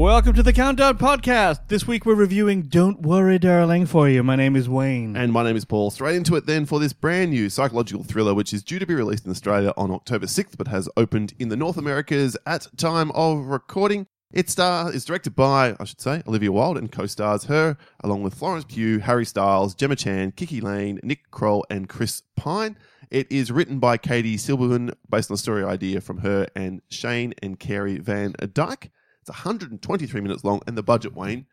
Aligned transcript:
Welcome 0.00 0.32
to 0.32 0.42
the 0.42 0.54
Countdown 0.54 0.96
Podcast. 0.96 1.68
This 1.68 1.86
week 1.86 2.06
we're 2.06 2.14
reviewing 2.14 2.62
Don't 2.62 3.02
Worry 3.02 3.38
Darling 3.38 3.84
for 3.84 4.08
you. 4.08 4.22
My 4.22 4.34
name 4.34 4.56
is 4.56 4.66
Wayne. 4.66 5.14
And 5.14 5.30
my 5.30 5.42
name 5.44 5.56
is 5.56 5.66
Paul. 5.66 5.90
Straight 5.90 6.16
into 6.16 6.36
it 6.36 6.46
then 6.46 6.64
for 6.64 6.80
this 6.80 6.94
brand 6.94 7.32
new 7.32 7.50
psychological 7.50 8.02
thriller, 8.02 8.32
which 8.32 8.54
is 8.54 8.62
due 8.62 8.78
to 8.78 8.86
be 8.86 8.94
released 8.94 9.26
in 9.26 9.30
Australia 9.30 9.74
on 9.76 9.90
October 9.90 10.24
6th, 10.24 10.56
but 10.56 10.68
has 10.68 10.88
opened 10.96 11.34
in 11.38 11.50
the 11.50 11.56
North 11.56 11.76
Americas 11.76 12.34
at 12.46 12.66
time 12.78 13.10
of 13.10 13.44
recording. 13.44 14.06
It 14.32 14.48
star 14.48 14.90
is 14.90 15.04
directed 15.04 15.36
by, 15.36 15.76
I 15.78 15.84
should 15.84 16.00
say, 16.00 16.22
Olivia 16.26 16.50
Wilde 16.50 16.78
and 16.78 16.90
co-stars 16.90 17.44
her, 17.44 17.76
along 18.02 18.22
with 18.22 18.32
Florence 18.32 18.64
Pugh, 18.64 19.00
Harry 19.00 19.26
Styles, 19.26 19.74
Gemma 19.74 19.96
Chan, 19.96 20.32
KiKi 20.32 20.62
Layne, 20.62 20.98
Nick 21.02 21.30
Kroll, 21.30 21.66
and 21.68 21.90
Chris 21.90 22.22
Pine. 22.38 22.78
It 23.10 23.30
is 23.30 23.52
written 23.52 23.78
by 23.78 23.98
Katie 23.98 24.38
Silberman, 24.38 24.94
based 25.10 25.30
on 25.30 25.34
a 25.34 25.38
story 25.38 25.62
idea 25.62 26.00
from 26.00 26.18
her 26.18 26.46
and 26.56 26.80
Shane 26.88 27.34
and 27.42 27.60
Carey 27.60 27.98
Van 27.98 28.34
Dyke. 28.54 28.90
It's 29.22 29.30
123 29.30 30.20
minutes 30.20 30.44
long, 30.44 30.60
and 30.66 30.76
the 30.78 30.82
budget, 30.82 31.14
Wayne, 31.14 31.46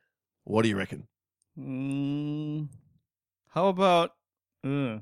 what 0.45 0.63
do 0.63 0.69
you 0.69 0.77
reckon? 0.77 1.07
Mm, 1.59 2.69
how 3.49 3.67
about 3.67 4.11
uh, 4.65 4.97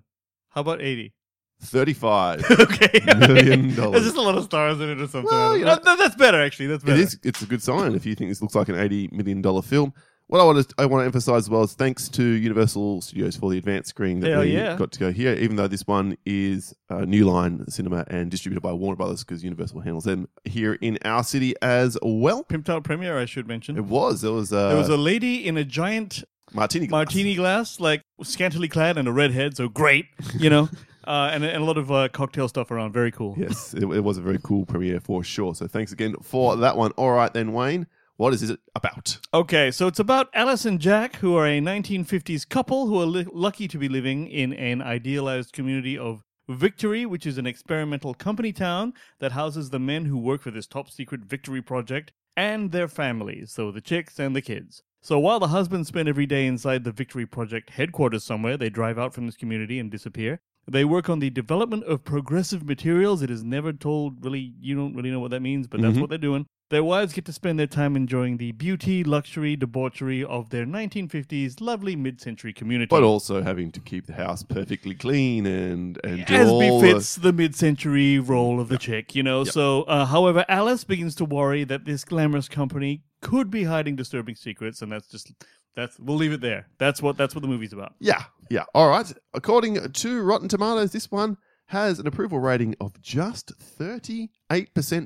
how 0.49 0.61
about 0.61 0.81
eighty? 0.81 1.13
35 1.61 2.43
okay, 2.59 2.89
Million 3.17 3.61
There's 3.67 3.75
dollars. 3.77 4.03
just 4.03 4.17
a 4.17 4.21
lot 4.21 4.37
of 4.37 4.43
stars 4.43 4.79
in 4.81 4.89
it 4.89 4.99
or 5.01 5.07
something. 5.07 5.23
Well, 5.31 5.57
you 5.57 5.63
know. 5.63 5.75
know- 5.75 5.81
No, 5.85 5.95
that's 5.95 6.15
better 6.15 6.41
actually. 6.41 6.67
That's 6.67 6.83
It 6.83 6.87
better. 6.87 6.99
is. 7.01 7.17
It's 7.23 7.41
a 7.41 7.45
good 7.45 7.63
sign 7.63 7.95
if 7.95 8.05
you 8.05 8.13
think 8.13 8.29
this 8.29 8.41
looks 8.41 8.55
like 8.55 8.67
an 8.69 8.75
eighty 8.75 9.09
million 9.11 9.41
dollar 9.41 9.61
film. 9.61 9.93
What 10.27 10.41
I 10.41 10.43
want 10.43 10.67
to 10.67 10.75
I 10.79 10.87
want 10.87 11.01
to 11.01 11.05
emphasize 11.05 11.43
as 11.43 11.49
well 11.51 11.63
is 11.63 11.73
thanks 11.73 12.09
to 12.09 12.23
Universal 12.23 13.01
Studios 13.01 13.35
for 13.35 13.51
the 13.51 13.59
advanced 13.59 13.89
screening 13.89 14.21
that 14.21 14.31
Hell 14.31 14.41
we 14.41 14.53
yeah. 14.53 14.75
got 14.75 14.91
to 14.93 14.99
go 14.99 15.11
here. 15.11 15.35
Even 15.35 15.55
though 15.55 15.67
this 15.67 15.85
one 15.85 16.17
is 16.25 16.73
uh, 16.89 17.01
New 17.01 17.29
Line 17.29 17.63
Cinema 17.69 18.05
and 18.07 18.31
distributed 18.31 18.61
by 18.61 18.71
Warner 18.71 18.95
Brothers 18.95 19.23
because 19.23 19.43
Universal 19.43 19.81
handles 19.81 20.05
them 20.05 20.27
here 20.43 20.73
in 20.81 20.97
our 21.05 21.23
city 21.23 21.53
as 21.61 21.95
well. 22.01 22.43
Pimped 22.43 22.69
out 22.69 22.83
premiere. 22.83 23.19
I 23.19 23.25
should 23.25 23.47
mention. 23.47 23.77
It 23.77 23.85
was. 23.85 24.21
There 24.21 24.31
was 24.31 24.51
a 24.51 24.55
there 24.55 24.77
was 24.77 24.89
a 24.89 24.97
lady 24.97 25.45
in 25.45 25.57
a 25.57 25.63
giant 25.63 26.23
martini 26.53 26.87
glass. 26.87 26.97
martini 26.97 27.35
glass, 27.35 27.79
like 27.79 28.01
scantily 28.23 28.67
clad 28.67 28.97
and 28.97 29.07
a 29.07 29.11
red 29.11 29.29
head, 29.29 29.55
so 29.55 29.69
great, 29.69 30.05
you 30.39 30.49
know, 30.49 30.69
uh, 31.07 31.29
and, 31.33 31.43
and 31.43 31.61
a 31.61 31.65
lot 31.65 31.77
of 31.77 31.91
uh, 31.91 32.07
cocktail 32.09 32.47
stuff 32.47 32.71
around. 32.71 32.93
Very 32.93 33.11
cool. 33.11 33.35
Yes, 33.37 33.75
it, 33.75 33.83
it 33.83 34.03
was 34.03 34.17
a 34.17 34.21
very 34.21 34.39
cool 34.41 34.65
premiere 34.65 34.99
for 34.99 35.23
sure. 35.23 35.53
So 35.53 35.67
thanks 35.67 35.91
again 35.91 36.15
for 36.23 36.55
that 36.55 36.77
one. 36.77 36.91
All 36.91 37.11
right 37.11 37.31
then, 37.31 37.53
Wayne. 37.53 37.85
What 38.17 38.33
is 38.33 38.49
it 38.49 38.59
about? 38.73 39.19
Okay, 39.33 39.71
so 39.71 39.87
it's 39.87 39.99
about 39.99 40.29
Alice 40.33 40.65
and 40.65 40.79
Jack, 40.79 41.17
who 41.17 41.35
are 41.35 41.45
a 41.45 41.59
1950s 41.59 42.47
couple 42.47 42.87
who 42.87 43.01
are 43.01 43.05
li- 43.05 43.27
lucky 43.33 43.67
to 43.67 43.77
be 43.77 43.89
living 43.89 44.27
in 44.27 44.53
an 44.53 44.81
idealized 44.81 45.51
community 45.51 45.97
of 45.97 46.21
Victory, 46.47 47.05
which 47.05 47.25
is 47.25 47.37
an 47.37 47.45
experimental 47.45 48.13
company 48.13 48.53
town 48.53 48.93
that 49.19 49.33
houses 49.33 49.69
the 49.69 49.79
men 49.79 50.05
who 50.05 50.17
work 50.17 50.41
for 50.41 50.51
this 50.51 50.67
top 50.67 50.89
secret 50.89 51.25
Victory 51.25 51.61
project 51.61 52.13
and 52.37 52.71
their 52.71 52.87
families, 52.87 53.51
so 53.51 53.69
the 53.71 53.81
chicks 53.81 54.17
and 54.19 54.33
the 54.35 54.41
kids. 54.41 54.81
So 55.01 55.19
while 55.19 55.39
the 55.39 55.49
husbands 55.49 55.89
spend 55.89 56.07
every 56.07 56.25
day 56.25 56.47
inside 56.47 56.83
the 56.83 56.91
Victory 56.91 57.25
Project 57.25 57.71
headquarters 57.71 58.23
somewhere, 58.23 58.55
they 58.57 58.69
drive 58.69 58.97
out 58.97 59.13
from 59.13 59.25
this 59.25 59.35
community 59.35 59.77
and 59.77 59.91
disappear. 59.91 60.39
They 60.67 60.85
work 60.85 61.09
on 61.09 61.19
the 61.19 61.29
development 61.29 61.83
of 61.83 62.03
progressive 62.05 62.65
materials. 62.65 63.21
It 63.21 63.29
is 63.29 63.43
never 63.43 63.71
told, 63.73 64.23
really, 64.23 64.53
you 64.59 64.75
don't 64.75 64.95
really 64.95 65.11
know 65.11 65.19
what 65.19 65.31
that 65.31 65.41
means, 65.41 65.67
but 65.67 65.81
that's 65.81 65.97
Mhm. 65.97 66.01
what 66.01 66.09
they're 66.09 66.17
doing. 66.17 66.47
Their 66.69 66.83
wives 66.83 67.13
get 67.13 67.25
to 67.25 67.33
spend 67.33 67.59
their 67.59 67.67
time 67.67 67.95
enjoying 67.95 68.37
the 68.37 68.51
beauty, 68.51 69.03
luxury, 69.03 69.55
debauchery 69.55 70.23
of 70.23 70.49
their 70.49 70.65
1950s 70.65 71.61
lovely 71.61 71.95
mid 71.95 72.19
century 72.19 72.53
community. 72.53 72.87
But 72.89 73.03
also 73.03 73.43
having 73.43 73.71
to 73.73 73.79
keep 73.79 74.07
the 74.07 74.13
house 74.13 74.41
perfectly 74.41 74.95
clean 74.95 75.45
and 75.45 75.99
and 76.03 76.25
do 76.25 76.33
as 76.33 76.49
all 76.49 76.59
the- 76.59 76.87
befits 76.87 77.15
the 77.15 77.33
mid-century 77.33 78.17
role 78.17 78.59
of 78.59 78.69
the 78.69 78.79
chick, 78.79 79.13
you 79.13 79.21
know. 79.21 79.43
Yep. 79.43 79.53
So, 79.53 79.83
uh, 79.83 80.05
however, 80.05 80.43
Alice 80.49 80.83
begins 80.83 81.13
to 81.15 81.25
worry 81.25 81.63
that 81.65 81.85
this 81.85 82.03
glamorous 82.03 82.49
company 82.49 83.03
could 83.21 83.51
be 83.51 83.65
hiding 83.65 83.95
disturbing 83.95 84.35
secrets, 84.35 84.81
and 84.81 84.91
that's 84.91 85.07
just 85.07 85.33
that's 85.75 85.99
we'll 85.99 86.17
leave 86.17 86.33
it 86.33 86.41
there. 86.41 86.67
That's 86.79 86.99
what 86.99 87.15
that's 87.15 87.35
what 87.35 87.41
the 87.41 87.47
movie's 87.47 87.73
about. 87.73 87.93
Yeah, 87.99 88.23
yeah. 88.49 88.63
All 88.73 88.89
right. 88.89 89.11
According 89.35 89.91
to 89.91 90.21
Rotten 90.23 90.47
Tomatoes, 90.47 90.91
this 90.91 91.11
one 91.11 91.37
has 91.67 91.99
an 91.99 92.07
approval 92.07 92.39
rating 92.39 92.75
of 92.79 93.01
just 93.01 93.51
38% 93.59 94.29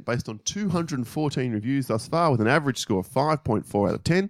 based 0.05 0.29
on 0.29 0.39
214 0.43 1.51
reviews 1.51 1.87
thus 1.87 2.07
far, 2.07 2.31
with 2.31 2.41
an 2.41 2.47
average 2.47 2.77
score 2.79 2.99
of 2.99 3.07
5.4 3.07 3.89
out 3.89 3.95
of 3.95 4.03
10. 4.03 4.29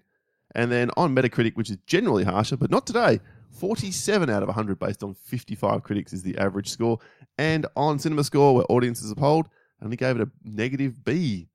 And 0.55 0.71
then 0.71 0.89
on 0.97 1.15
Metacritic, 1.15 1.55
which 1.55 1.69
is 1.69 1.77
generally 1.85 2.23
harsher, 2.23 2.57
but 2.57 2.71
not 2.71 2.85
today, 2.87 3.19
47 3.51 4.29
out 4.29 4.43
of 4.43 4.47
100 4.47 4.79
based 4.79 5.03
on 5.03 5.13
55 5.13 5.83
critics 5.83 6.13
is 6.13 6.23
the 6.23 6.37
average 6.37 6.69
score. 6.69 6.99
And 7.37 7.65
on 7.75 7.99
Cinema 7.99 8.23
Score, 8.23 8.55
where 8.55 8.65
audiences 8.69 9.09
have 9.09 9.17
polled, 9.17 9.47
only 9.81 9.97
gave 9.97 10.15
it 10.19 10.21
a 10.21 10.29
negative 10.43 11.03
B 11.03 11.49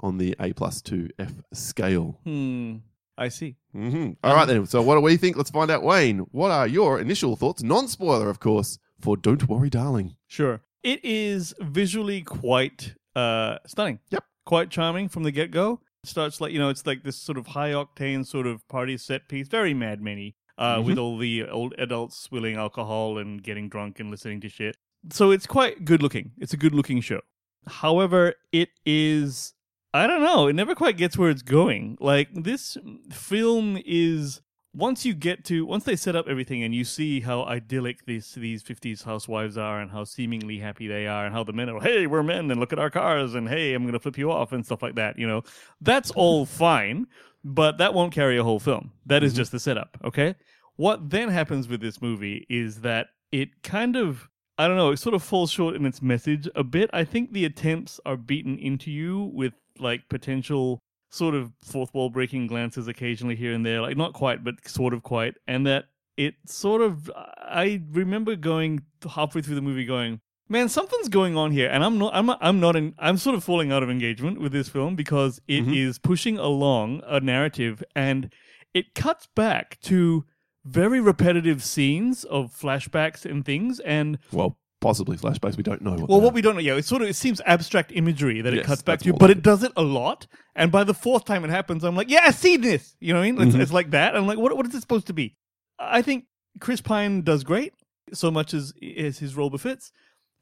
on 0.00 0.18
the 0.18 0.34
A 0.40 0.52
plus 0.52 0.80
2 0.82 1.10
F 1.18 1.32
scale. 1.52 2.18
Hmm. 2.24 2.76
I 3.16 3.28
see. 3.28 3.56
hmm 3.72 4.10
All 4.22 4.34
right, 4.34 4.46
then. 4.46 4.64
So, 4.66 4.80
what 4.80 4.94
do 4.94 5.00
we 5.00 5.16
think? 5.16 5.36
Let's 5.36 5.50
find 5.50 5.70
out, 5.72 5.82
Wayne. 5.82 6.18
What 6.30 6.52
are 6.52 6.68
your 6.68 7.00
initial 7.00 7.34
thoughts? 7.34 7.64
Non 7.64 7.88
spoiler, 7.88 8.30
of 8.30 8.38
course, 8.38 8.78
for 9.00 9.16
Don't 9.16 9.48
Worry, 9.48 9.70
Darling. 9.70 10.16
Sure. 10.26 10.60
It 10.82 11.04
is 11.04 11.54
visually 11.60 12.22
quite 12.22 12.94
uh, 13.16 13.58
stunning. 13.66 13.98
Yep. 14.10 14.24
Quite 14.46 14.70
charming 14.70 15.08
from 15.08 15.22
the 15.24 15.30
get 15.32 15.50
go. 15.50 15.80
Starts 16.04 16.40
like, 16.40 16.52
you 16.52 16.58
know, 16.58 16.68
it's 16.68 16.86
like 16.86 17.02
this 17.02 17.16
sort 17.16 17.36
of 17.36 17.48
high 17.48 17.70
octane 17.72 18.24
sort 18.24 18.46
of 18.46 18.66
party 18.68 18.96
set 18.96 19.28
piece, 19.28 19.48
very 19.48 19.74
Mad 19.74 20.00
Men 20.00 20.32
uh, 20.56 20.76
Mhm. 20.78 20.84
with 20.84 20.98
all 20.98 21.18
the 21.18 21.46
old 21.48 21.74
adults 21.78 22.16
swilling 22.18 22.56
alcohol 22.56 23.18
and 23.18 23.42
getting 23.42 23.68
drunk 23.68 24.00
and 24.00 24.10
listening 24.10 24.40
to 24.42 24.48
shit. 24.48 24.76
So 25.10 25.30
it's 25.32 25.46
quite 25.46 25.84
good 25.84 26.02
looking. 26.02 26.32
It's 26.38 26.52
a 26.52 26.56
good 26.56 26.74
looking 26.74 27.00
show. 27.00 27.20
However, 27.66 28.34
it 28.52 28.70
is. 28.86 29.54
I 29.94 30.06
don't 30.06 30.22
know. 30.22 30.46
It 30.48 30.52
never 30.54 30.74
quite 30.74 30.96
gets 30.96 31.16
where 31.18 31.30
it's 31.30 31.42
going. 31.42 31.96
Like, 32.00 32.28
this 32.32 32.76
film 33.10 33.78
is 33.84 34.40
once 34.78 35.04
you 35.04 35.12
get 35.12 35.44
to 35.44 35.66
once 35.66 35.84
they 35.84 35.96
set 35.96 36.14
up 36.14 36.28
everything 36.28 36.62
and 36.62 36.74
you 36.74 36.84
see 36.84 37.20
how 37.20 37.42
idyllic 37.44 38.04
these 38.06 38.32
these 38.34 38.62
50s 38.62 39.02
housewives 39.04 39.58
are 39.58 39.80
and 39.80 39.90
how 39.90 40.04
seemingly 40.04 40.58
happy 40.58 40.86
they 40.86 41.06
are 41.06 41.26
and 41.26 41.34
how 41.34 41.42
the 41.42 41.52
men 41.52 41.68
are 41.68 41.80
hey 41.80 42.06
we're 42.06 42.22
men 42.22 42.50
and 42.50 42.60
look 42.60 42.72
at 42.72 42.78
our 42.78 42.90
cars 42.90 43.34
and 43.34 43.48
hey 43.48 43.74
i'm 43.74 43.84
gonna 43.84 43.98
flip 43.98 44.16
you 44.16 44.30
off 44.30 44.52
and 44.52 44.64
stuff 44.64 44.82
like 44.82 44.94
that 44.94 45.18
you 45.18 45.26
know 45.26 45.42
that's 45.80 46.10
all 46.12 46.46
fine 46.46 47.06
but 47.44 47.78
that 47.78 47.92
won't 47.94 48.12
carry 48.12 48.36
a 48.38 48.44
whole 48.44 48.60
film 48.60 48.92
That 49.06 49.22
is 49.24 49.32
Mhm. 49.32 49.36
just 49.36 49.52
the 49.52 49.58
setup 49.60 49.98
okay 50.04 50.34
what 50.76 51.10
then 51.10 51.28
happens 51.28 51.66
with 51.68 51.80
this 51.80 52.00
movie 52.00 52.46
is 52.48 52.82
that 52.82 53.08
it 53.32 53.62
kind 53.62 53.96
of 53.96 54.28
I 54.60 54.66
don't 54.66 54.76
know, 54.76 54.90
it 54.90 54.96
sort 54.96 55.14
of 55.14 55.22
falls 55.22 55.52
short 55.52 55.76
in 55.76 55.86
its 55.86 56.02
message 56.02 56.48
a 56.56 56.64
bit. 56.64 56.90
I 56.92 57.04
think 57.04 57.32
the 57.32 57.44
attempts 57.44 58.00
are 58.04 58.16
beaten 58.16 58.58
into 58.58 58.90
you 58.90 59.30
with 59.32 59.52
like 59.78 60.08
potential 60.08 60.80
sort 61.10 61.34
of 61.34 61.52
fourth 61.62 61.92
wall 61.94 62.10
breaking 62.10 62.46
glances 62.46 62.86
occasionally 62.88 63.36
here 63.36 63.52
and 63.52 63.64
there, 63.64 63.80
like 63.80 63.96
not 63.96 64.12
quite, 64.12 64.44
but 64.44 64.54
sort 64.68 64.92
of 64.92 65.02
quite, 65.02 65.34
and 65.46 65.66
that 65.66 65.86
it 66.16 66.34
sort 66.46 66.82
of 66.82 67.10
I 67.16 67.82
remember 67.92 68.36
going 68.36 68.82
halfway 69.14 69.40
through 69.42 69.54
the 69.54 69.62
movie 69.62 69.84
going, 69.86 70.20
man, 70.48 70.68
something's 70.68 71.08
going 71.08 71.36
on 71.36 71.50
here, 71.52 71.68
and 71.68 71.84
I'm 71.84 71.98
not, 71.98 72.14
I'm, 72.14 72.26
not- 72.26 72.38
I'm 72.40 72.58
not, 72.60 72.74
in, 72.76 72.94
I'm 72.98 73.16
sort 73.18 73.36
of 73.36 73.44
falling 73.44 73.70
out 73.72 73.82
of 73.82 73.90
engagement 73.90 74.40
with 74.40 74.52
this 74.52 74.68
film 74.68 74.96
because 74.96 75.40
it 75.46 75.66
is 75.68 75.98
Mhm. 75.98 76.02
pushing 76.02 76.38
along 76.38 77.02
a 77.06 77.20
narrative, 77.20 77.82
and 77.94 78.32
it 78.74 78.94
cuts 78.94 79.28
back 79.34 79.78
to 79.82 80.24
very 80.64 81.00
repetitive 81.00 81.62
scenes 81.62 82.24
of 82.24 82.52
flashbacks 82.52 83.24
and 83.24 83.44
things, 83.44 83.78
and 83.80 84.18
Well, 84.32 84.58
possibly 84.80 85.16
flashbacks. 85.16 85.56
We 85.56 85.62
don't 85.62 85.82
know. 85.82 85.92
What 85.92 86.08
well, 86.08 86.20
what 86.20 86.34
we 86.34 86.40
don't 86.42 86.54
know, 86.54 86.60
yeah, 86.60 86.74
it 86.74 86.84
sort 86.84 87.02
of 87.02 87.08
it 87.08 87.14
seems 87.16 87.40
abstract 87.46 87.92
imagery 87.92 88.40
that 88.42 88.52
it 88.52 88.58
Yes, 88.58 88.66
cuts 88.66 88.82
back 88.82 88.94
that's 88.98 89.04
to, 89.04 89.10
more 89.10 89.18
but 89.18 89.30
like 89.30 89.38
it 89.38 89.42
does 89.42 89.62
it 89.62 89.72
a 89.76 89.82
lot. 89.82 90.26
And 90.54 90.70
by 90.72 90.84
the 90.84 90.94
fourth 90.94 91.24
time 91.24 91.44
it 91.44 91.50
happens, 91.50 91.84
I'm 91.84 91.96
like, 91.96 92.10
yeah, 92.10 92.22
I've 92.26 92.34
seen 92.34 92.60
this. 92.60 92.96
You 93.00 93.12
know 93.12 93.20
what 93.20 93.26
I 93.26 93.30
mean? 93.32 93.42
It's, 93.48 93.56
Mhm. 93.56 93.60
it's 93.60 93.72
like 93.72 93.90
that. 93.90 94.16
I'm 94.16 94.26
like, 94.26 94.38
what 94.38 94.56
what 94.56 94.66
is 94.66 94.74
it 94.74 94.80
supposed 94.80 95.06
to 95.08 95.12
be? 95.12 95.36
I 95.78 96.02
think 96.02 96.24
Chris 96.60 96.80
Pine 96.80 97.22
does 97.22 97.44
great, 97.44 97.72
so 98.12 98.30
much 98.30 98.52
as, 98.54 98.72
as 98.96 99.18
his 99.18 99.36
role 99.36 99.50
befits. 99.50 99.92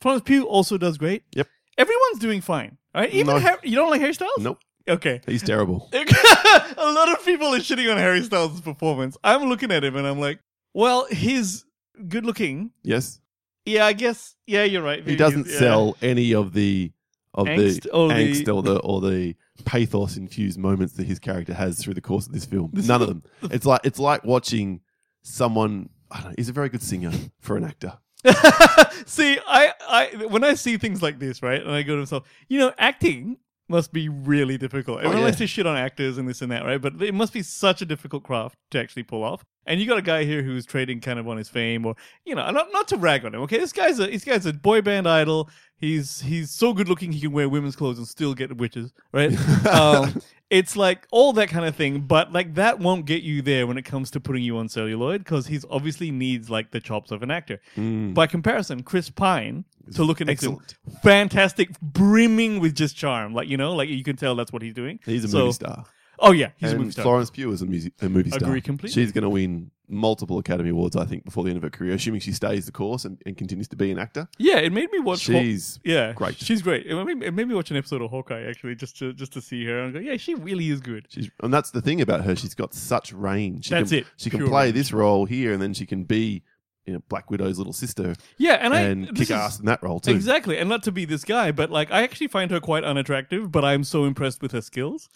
Florence 0.01 0.23
Pugh 0.25 0.45
also 0.47 0.77
does 0.79 0.99
great. 0.99 1.25
Yep. 1.35 1.47
Everyone's 1.79 2.19
doing 2.21 2.41
fine. 2.41 2.79
right? 2.95 3.13
Even 3.13 3.35
No. 3.35 3.41
Har- 3.41 3.61
you 3.63 3.77
don't 3.77 3.91
like 3.91 4.01
Harry 4.01 4.15
Styles? 4.15 4.33
Nope. 4.39 4.59
Okay. 4.89 5.21
He's 5.27 5.43
terrible. 5.43 5.91
a 5.93 6.93
lot 6.93 7.09
of 7.11 7.25
people 7.25 7.49
are 7.55 7.59
shitting 7.59 7.91
on 7.91 7.99
Harry 7.99 8.23
Styles' 8.23 8.61
performance. 8.61 9.17
I'm 9.25 9.49
looking 9.49 9.73
at 9.73 9.83
him 9.85 9.97
and 9.97 10.07
I'm 10.07 10.21
like, 10.21 10.39
well, 10.75 11.07
he's 11.07 11.65
good 12.09 12.25
looking. 12.25 12.71
Yes, 12.83 13.21
Yeah, 13.67 13.85
I 13.87 13.93
guess. 13.93 14.35
Yeah, 14.47 14.65
you're 14.65 14.83
right. 14.83 15.07
he 15.07 15.17
doesn't 15.17 15.47
Yeah. 15.49 15.59
sell 15.59 15.97
any 16.01 16.35
of 16.35 16.53
the 16.53 16.93
of 17.35 17.47
Angst 17.47 17.83
the 17.83 17.91
or 17.91 18.09
the- 18.09 18.15
angst 18.15 18.55
or 18.55 18.63
the 18.63 18.79
or 18.79 19.01
the 19.03 19.35
pathos 19.65 20.17
infused 20.17 20.59
moments 20.59 20.95
that 20.95 21.07
his 21.07 21.19
character 21.19 21.53
has 21.53 21.79
through 21.79 21.93
the 21.95 22.01
course 22.01 22.27
of 22.27 22.33
this 22.33 22.47
film. 22.47 22.71
None 22.73 23.03
of 23.03 23.09
them. 23.09 23.23
It's 23.51 23.67
like 23.67 23.81
it's 23.85 23.99
like 23.99 24.25
watching 24.25 24.81
someone. 25.23 25.91
I 26.11 26.21
don't 26.21 26.31
know. 26.31 26.35
He's 26.39 26.49
a 26.49 26.53
very 26.53 26.69
good 26.69 26.83
singer 26.83 27.11
for 27.41 27.57
an 27.57 27.65
actor. 27.65 27.99
see, 29.07 29.39
I, 29.47 29.73
I, 29.89 30.27
when 30.29 30.45
I 30.45 30.55
see 30.55 30.79
things 30.79 31.03
like 31.03 31.19
this, 31.19 31.43
right, 31.43 31.61
and 31.61 31.71
I 31.71 31.83
go 31.83 31.95
to 31.95 32.01
myself, 32.01 32.27
you 32.49 32.59
know, 32.59 32.73
acting 32.79 33.37
must 33.69 33.93
be 33.93 34.09
really 34.09 34.57
difficult. 34.59 34.99
Everyone 34.99 35.17
Oh, 35.17 35.21
yeah. 35.21 35.25
likes 35.27 35.39
to 35.39 35.47
shit 35.47 35.67
on 35.67 35.77
actors 35.77 36.19
and 36.19 36.29
this 36.29 36.41
and 36.43 36.51
that, 36.53 36.65
right? 36.65 36.81
But 36.81 37.03
it 37.03 37.15
must 37.15 37.33
be 37.33 37.43
such 37.43 37.83
a 37.83 37.85
difficult 37.85 38.23
craft 38.23 38.57
to 38.71 38.79
actually 38.81 39.03
pull 39.03 39.25
off. 39.25 39.45
And 39.67 39.81
you 39.81 39.87
got 39.87 39.99
a 39.99 40.03
guy 40.03 40.25
here 40.25 40.43
who's 40.45 40.65
trading 40.65 41.01
kind 41.01 41.19
of 41.19 41.27
on 41.27 41.37
his 41.39 41.49
fame, 41.49 41.85
or 41.85 41.97
you 42.25 42.35
know, 42.37 42.49
not 42.53 42.69
not 42.73 42.87
to 42.89 42.97
rag 42.97 43.25
on 43.25 43.35
him. 43.35 43.41
Okay, 43.43 43.59
this 43.59 43.73
guy's 43.73 43.99
a 43.99 44.07
this 44.07 44.25
guy's 44.25 44.47
a 44.47 44.53
boy 44.53 44.81
band 44.81 45.09
idol. 45.09 45.51
He's 45.77 46.21
he's 46.21 46.51
so 46.53 46.73
good 46.73 46.89
looking 46.89 47.11
he 47.11 47.21
can 47.21 47.33
wear 47.33 47.49
women's 47.49 47.75
clothes 47.75 47.99
and 47.99 48.07
still 48.07 48.33
get 48.35 48.57
witches, 48.57 48.93
right? 49.13 49.33
um, 49.67 50.23
it's 50.51 50.77
like 50.77 51.09
all 51.11 51.33
that 51.33 51.49
kind 51.49 51.67
of 51.67 51.75
thing, 51.75 52.03
but 52.03 52.33
like 52.33 52.55
that 52.55 52.79
won't 52.79 53.07
get 53.07 53.25
you 53.25 53.43
there 53.43 53.67
when 53.67 53.77
it 53.77 53.83
comes 53.85 54.09
to 54.13 54.21
putting 54.21 54.45
you 54.45 54.57
on 54.57 54.69
celluloid 54.69 55.25
because 55.25 55.49
he's 55.49 55.65
obviously 55.69 56.13
needs 56.13 56.49
like 56.49 56.71
the 56.71 56.79
chops 56.79 57.11
of 57.11 57.25
an 57.25 57.33
actor. 57.33 57.61
Mm. 57.77 58.15
By 58.15 58.29
comparison, 58.29 58.85
Chris 58.85 59.11
Pine, 59.11 59.65
to 59.95 60.03
look 60.05 60.21
at 60.21 60.29
him, 60.29 60.33
Excellent. 60.33 60.75
fantastic, 61.03 61.79
brimming 61.81 62.61
with 62.61 62.75
just 62.75 62.97
charm. 62.97 63.35
Like 63.35 63.49
you 63.49 63.57
know, 63.57 63.75
like 63.75 63.89
you 63.89 64.03
can 64.05 64.17
tell 64.17 64.35
that's 64.35 64.53
what 64.53 64.63
he's 64.63 64.75
doing. 64.75 64.99
He's 65.05 65.25
a 65.25 65.29
So- 65.29 65.39
movie 65.39 65.53
star. 65.53 65.85
Oh 66.19 66.33
yeah, 66.33 66.49
he's 66.57 66.73
a 66.73 66.79
movie 66.79 66.93
star. 66.93 67.03
Florence 67.03 67.29
Pugh 67.29 67.53
is 67.53 67.61
a, 67.61 67.67
music, 67.67 67.93
a 68.01 68.09
movie 68.09 68.31
star. 68.31 68.49
Agree 68.49 68.63
completely. 68.63 68.95
She's 68.95 69.13
going 69.13 69.25
to 69.25 69.29
win 69.29 69.71
multiple 69.87 70.39
Academy 70.39 70.71
Awards, 70.71 70.97
I 70.97 71.05
think, 71.05 71.27
before 71.27 71.45
the 71.45 71.51
end 71.51 71.59
of 71.59 71.63
her 71.63 71.69
career, 71.69 71.93
assuming 71.93 72.21
she 72.21 72.33
stays 72.33 72.65
the 72.65 72.73
course 72.73 73.05
and, 73.05 73.21
and 73.27 73.37
continues 73.37 73.69
to 73.69 73.77
be 73.77 73.91
an 73.91 73.99
actor. 73.99 74.27
yeah, 74.39 74.57
it 74.57 74.73
made 74.73 74.91
me 74.93 74.99
watch. 75.01 75.27
Haw- 75.27 75.35
She's 75.35 75.79
yeah, 75.85 76.15
great. 76.15 76.37
She's 76.39 76.63
great. 76.63 76.87
It 76.87 76.95
made, 77.05 77.19
me, 77.19 77.27
it 77.27 77.35
made 77.35 77.47
me 77.47 77.55
watch 77.55 77.71
an 77.71 77.77
episode 77.77 78.01
of 78.01 78.09
Hawkeye 78.11 78.45
actually, 78.49 78.77
just 78.77 78.97
to 79.01 79.13
just 79.13 79.35
to 79.35 79.43
see 79.43 79.67
her 79.67 79.79
and 79.81 79.93
go, 79.93 80.01
yeah, 80.01 80.17
she 80.17 80.35
really 80.35 80.71
is 80.71 80.81
good. 80.81 81.05
She's, 81.11 81.29
and 81.43 81.53
that's 81.53 81.71
the 81.71 81.83
thing 81.83 82.01
about 82.01 82.25
her. 82.25 82.35
She's 82.35 82.55
got 82.55 82.73
such 82.73 83.13
range. 83.13 83.67
She 83.67 83.75
That's 83.75 83.91
can, 83.91 83.99
it, 83.99 84.07
She 84.17 84.31
can 84.31 84.49
play 84.49 84.65
range. 84.69 84.75
this 84.75 84.95
role 84.95 85.27
here, 85.27 85.53
and 85.53 85.61
then 85.61 85.75
she 85.75 85.85
can 85.85 86.05
be, 86.05 86.43
you 86.87 86.93
know, 86.95 87.03
Black 87.09 87.31
Widow's 87.31 87.59
little 87.59 87.73
sister 87.73 88.15
Yeah, 88.39 88.55
and 88.55 88.73
and 88.73 89.09
this 89.17 89.29
kick 89.29 89.37
ass 89.37 89.59
in 89.59 89.67
that 89.67 89.83
role 89.83 90.01
too. 90.01 90.13
Exactly, 90.13 90.59
and 90.59 90.69
not 90.69 90.83
to 90.85 90.93
be 90.93 91.05
this 91.05 91.25
guy, 91.25 91.51
but 91.53 91.71
like 91.71 91.91
I 91.91 92.03
actually 92.03 92.29
find 92.29 92.51
her 92.51 92.61
quite 92.61 92.85
unattractive, 92.85 93.51
but 93.51 93.65
I'm 93.65 93.83
so 93.85 94.05
impressed 94.05 94.41
with 94.43 94.53
her 94.53 94.61
skills. 94.63 95.09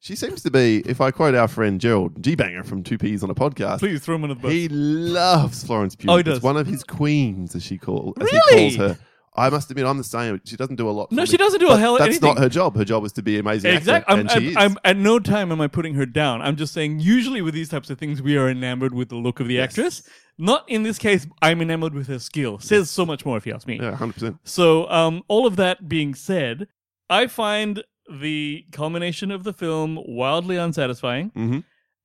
She 0.00 0.14
seems 0.14 0.44
to 0.44 0.50
be, 0.52 0.80
if 0.86 1.00
I 1.00 1.10
quote 1.10 1.34
our 1.34 1.48
friend 1.48 1.80
Gerald 1.80 2.22
G 2.22 2.36
Banger 2.36 2.62
from 2.62 2.84
Two 2.84 2.98
Peas 2.98 3.24
on 3.24 3.30
a 3.30 3.34
podcast, 3.34 3.80
Please 3.80 4.00
throw 4.04 4.14
him 4.14 4.22
under 4.22 4.34
the 4.36 4.40
bus. 4.40 4.52
he 4.52 4.68
loves 4.68 5.64
Florence 5.64 5.96
Pugh. 5.96 6.08
Oh, 6.10 6.14
he 6.16 6.20
It's 6.20 6.28
does? 6.28 6.42
one 6.42 6.56
of 6.56 6.68
his 6.68 6.84
queens, 6.84 7.56
as 7.56 7.64
she 7.64 7.78
call, 7.78 8.14
as 8.20 8.30
Really? 8.30 8.70
he 8.70 8.76
calls 8.76 8.96
her. 8.96 8.98
I 9.36 9.50
must 9.50 9.70
admit, 9.70 9.86
I'm 9.86 9.98
the 9.98 10.04
same. 10.04 10.40
She 10.44 10.56
doesn't 10.56 10.76
do 10.76 10.88
a 10.88 10.90
lot. 10.90 11.12
No, 11.12 11.22
for 11.22 11.26
she 11.30 11.36
doesn't 11.36 11.60
do 11.60 11.68
a 11.68 11.76
hell 11.78 11.94
of 11.94 12.00
a 12.00 12.04
That's 12.04 12.16
anything. 12.16 12.28
not 12.28 12.38
her 12.38 12.48
job. 12.48 12.76
Her 12.76 12.84
job 12.84 13.04
is 13.04 13.12
to 13.12 13.22
be 13.22 13.38
amazing. 13.38 13.72
Exactly. 13.74 14.12
I'm, 14.12 14.20
and 14.20 14.30
she 14.30 14.36
I'm, 14.36 14.44
is. 14.46 14.56
I'm- 14.56 14.76
at 14.84 14.96
no 14.96 15.18
time 15.20 15.50
am 15.52 15.60
I 15.60 15.66
putting 15.68 15.94
her 15.94 16.06
down. 16.06 16.42
I'm 16.42 16.56
just 16.56 16.72
saying, 16.72 16.98
usually 17.00 17.40
with 17.42 17.54
these 17.54 17.68
types 17.68 17.88
of 17.90 17.98
things, 17.98 18.20
we 18.22 18.36
are 18.36 18.48
enamored 18.48 18.94
with 18.94 19.08
the 19.10 19.16
look 19.16 19.38
of 19.40 19.46
the 19.48 19.54
Yes. 19.54 19.70
actress. 19.70 20.02
Not 20.38 20.68
in 20.68 20.84
this 20.84 20.98
case. 20.98 21.26
I'm 21.42 21.60
enamored 21.60 21.94
with 21.94 22.06
her 22.06 22.18
skill. 22.20 22.58
Says 22.60 22.90
so 22.90 23.04
much 23.04 23.26
more, 23.26 23.36
if 23.36 23.46
you 23.46 23.52
ask 23.54 23.66
me. 23.66 23.78
yeah, 23.80 23.96
hundred 23.96 24.12
percent. 24.14 24.36
So, 24.44 24.88
um, 24.90 25.22
all 25.28 25.46
of 25.46 25.56
that 25.56 25.88
being 25.88 26.14
said, 26.14 26.68
I 27.10 27.26
find 27.26 27.82
the 28.10 28.64
culmination 28.72 29.30
of 29.30 29.44
the 29.44 29.52
film 29.52 29.98
wildly 30.06 30.56
unsatisfying, 30.56 31.30
Mm-hmm. 31.30 31.58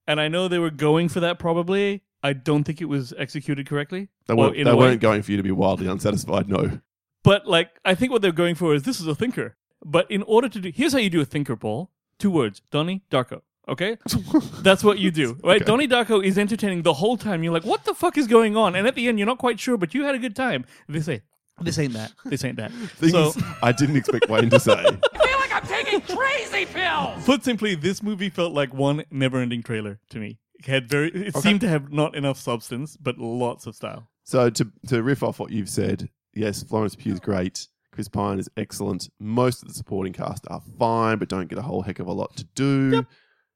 and 0.08 0.20
I 0.20 0.28
know 0.28 0.48
they 0.48 0.60
were 0.60 0.72
going 0.72 1.10
for 1.10 1.20
that. 1.20 1.38
Probably, 1.40 2.02
I 2.24 2.34
don't 2.34 2.64
think 2.64 2.82
it 2.82 2.86
was 2.86 3.14
executed 3.18 3.68
correctly. 3.68 4.10
They, 4.28 4.34
weren't, 4.34 4.56
they 4.56 4.74
weren't 4.74 5.00
going 5.02 5.22
for 5.22 5.32
you 5.32 5.38
to 5.38 5.44
be 5.44 5.52
wildly 5.52 5.88
unsatisfied. 5.88 6.50
No. 6.50 6.80
But 7.24 7.46
like, 7.48 7.70
I 7.86 7.96
think 7.96 8.12
what 8.12 8.22
they're 8.22 8.32
going 8.32 8.56
for 8.56 8.74
is 8.74 8.84
this 8.84 9.00
is 9.00 9.08
a 9.08 9.16
thinker. 9.16 9.56
But 9.86 10.10
in 10.10 10.24
order 10.24 10.50
to 10.50 10.60
do, 10.60 10.72
here's 10.74 10.94
how 10.94 11.00
you 11.00 11.10
do 11.10 11.22
a 11.22 11.26
thinker, 11.26 11.56
Paul. 11.56 11.92
Two 12.18 12.32
words: 12.32 12.62
Donnie 12.72 13.04
Darko. 13.12 13.42
Okay, 13.68 13.98
that's 14.60 14.84
what 14.84 15.00
you 15.00 15.10
do, 15.10 15.38
right? 15.44 15.62
Okay. 15.62 15.66
Donnie 15.66 15.88
Darko 15.88 16.24
is 16.24 16.38
entertaining 16.38 16.82
the 16.82 16.94
whole 16.94 17.16
time. 17.16 17.44
You're 17.44 17.54
like, 17.54 17.66
what 17.66 17.86
the 17.86 17.94
fuck 17.94 18.18
is 18.18 18.28
going 18.28 18.58
on? 18.58 18.76
And 18.76 18.86
at 18.86 18.96
the 18.96 19.08
end, 19.08 19.20
you're 19.20 19.26
not 19.26 19.38
quite 19.38 19.60
sure, 19.60 19.78
but 19.78 19.94
you 19.94 20.04
had 20.04 20.16
a 20.16 20.20
good 20.20 20.36
time. 20.36 20.66
They 20.90 21.00
say, 21.00 21.22
this 21.62 21.80
ain't 21.80 21.94
that. 21.94 22.12
This 22.26 22.44
ain't 22.44 22.58
that. 22.58 22.72
Things 22.98 23.14
so, 23.14 23.32
I 23.62 23.72
didn't 23.72 23.96
expect 23.96 24.30
Wayne 24.30 24.50
to 24.50 24.60
say. 24.60 24.74
I 24.74 25.28
feel 25.28 25.40
like 25.40 25.54
I'm 25.54 25.66
taking 25.66 26.02
crazy 26.02 26.66
pills. 26.66 27.26
put 27.26 27.44
simply, 27.44 27.76
this 27.76 28.04
movie 28.04 28.30
felt 28.30 28.54
like 28.54 28.74
one 28.74 29.06
never-ending 29.12 29.64
trailer 29.64 30.00
to 30.10 30.20
me. 30.20 30.40
It 30.60 30.66
had 30.66 30.90
very, 30.90 31.10
it 31.12 31.36
seemed 31.38 31.62
to 31.62 31.70
have 31.70 31.92
not 31.92 32.16
enough 32.16 32.38
substance, 32.38 32.98
but 32.98 33.18
lots 33.18 33.66
of 33.66 33.76
style. 33.76 34.10
So 34.24 34.50
to 34.50 34.72
to 34.88 35.04
riff 35.04 35.22
off 35.22 35.40
what 35.40 35.52
you've 35.52 35.70
said, 35.70 36.10
yes, 36.34 36.64
Florence 36.64 36.96
Pugh's 36.96 37.20
great. 37.20 37.68
Chris 37.92 38.08
Pine 38.08 38.40
is 38.40 38.50
excellent. 38.58 39.10
Most 39.20 39.62
of 39.62 39.68
the 39.68 39.74
supporting 39.74 40.14
cast 40.14 40.48
are 40.50 40.62
fine, 40.80 41.18
but 41.20 41.28
don't 41.28 41.48
get 41.48 41.60
a 41.60 41.62
whole 41.62 41.84
heck 41.84 42.00
of 42.00 42.08
a 42.08 42.12
lot 42.12 42.36
to 42.38 42.46
do. 42.56 43.06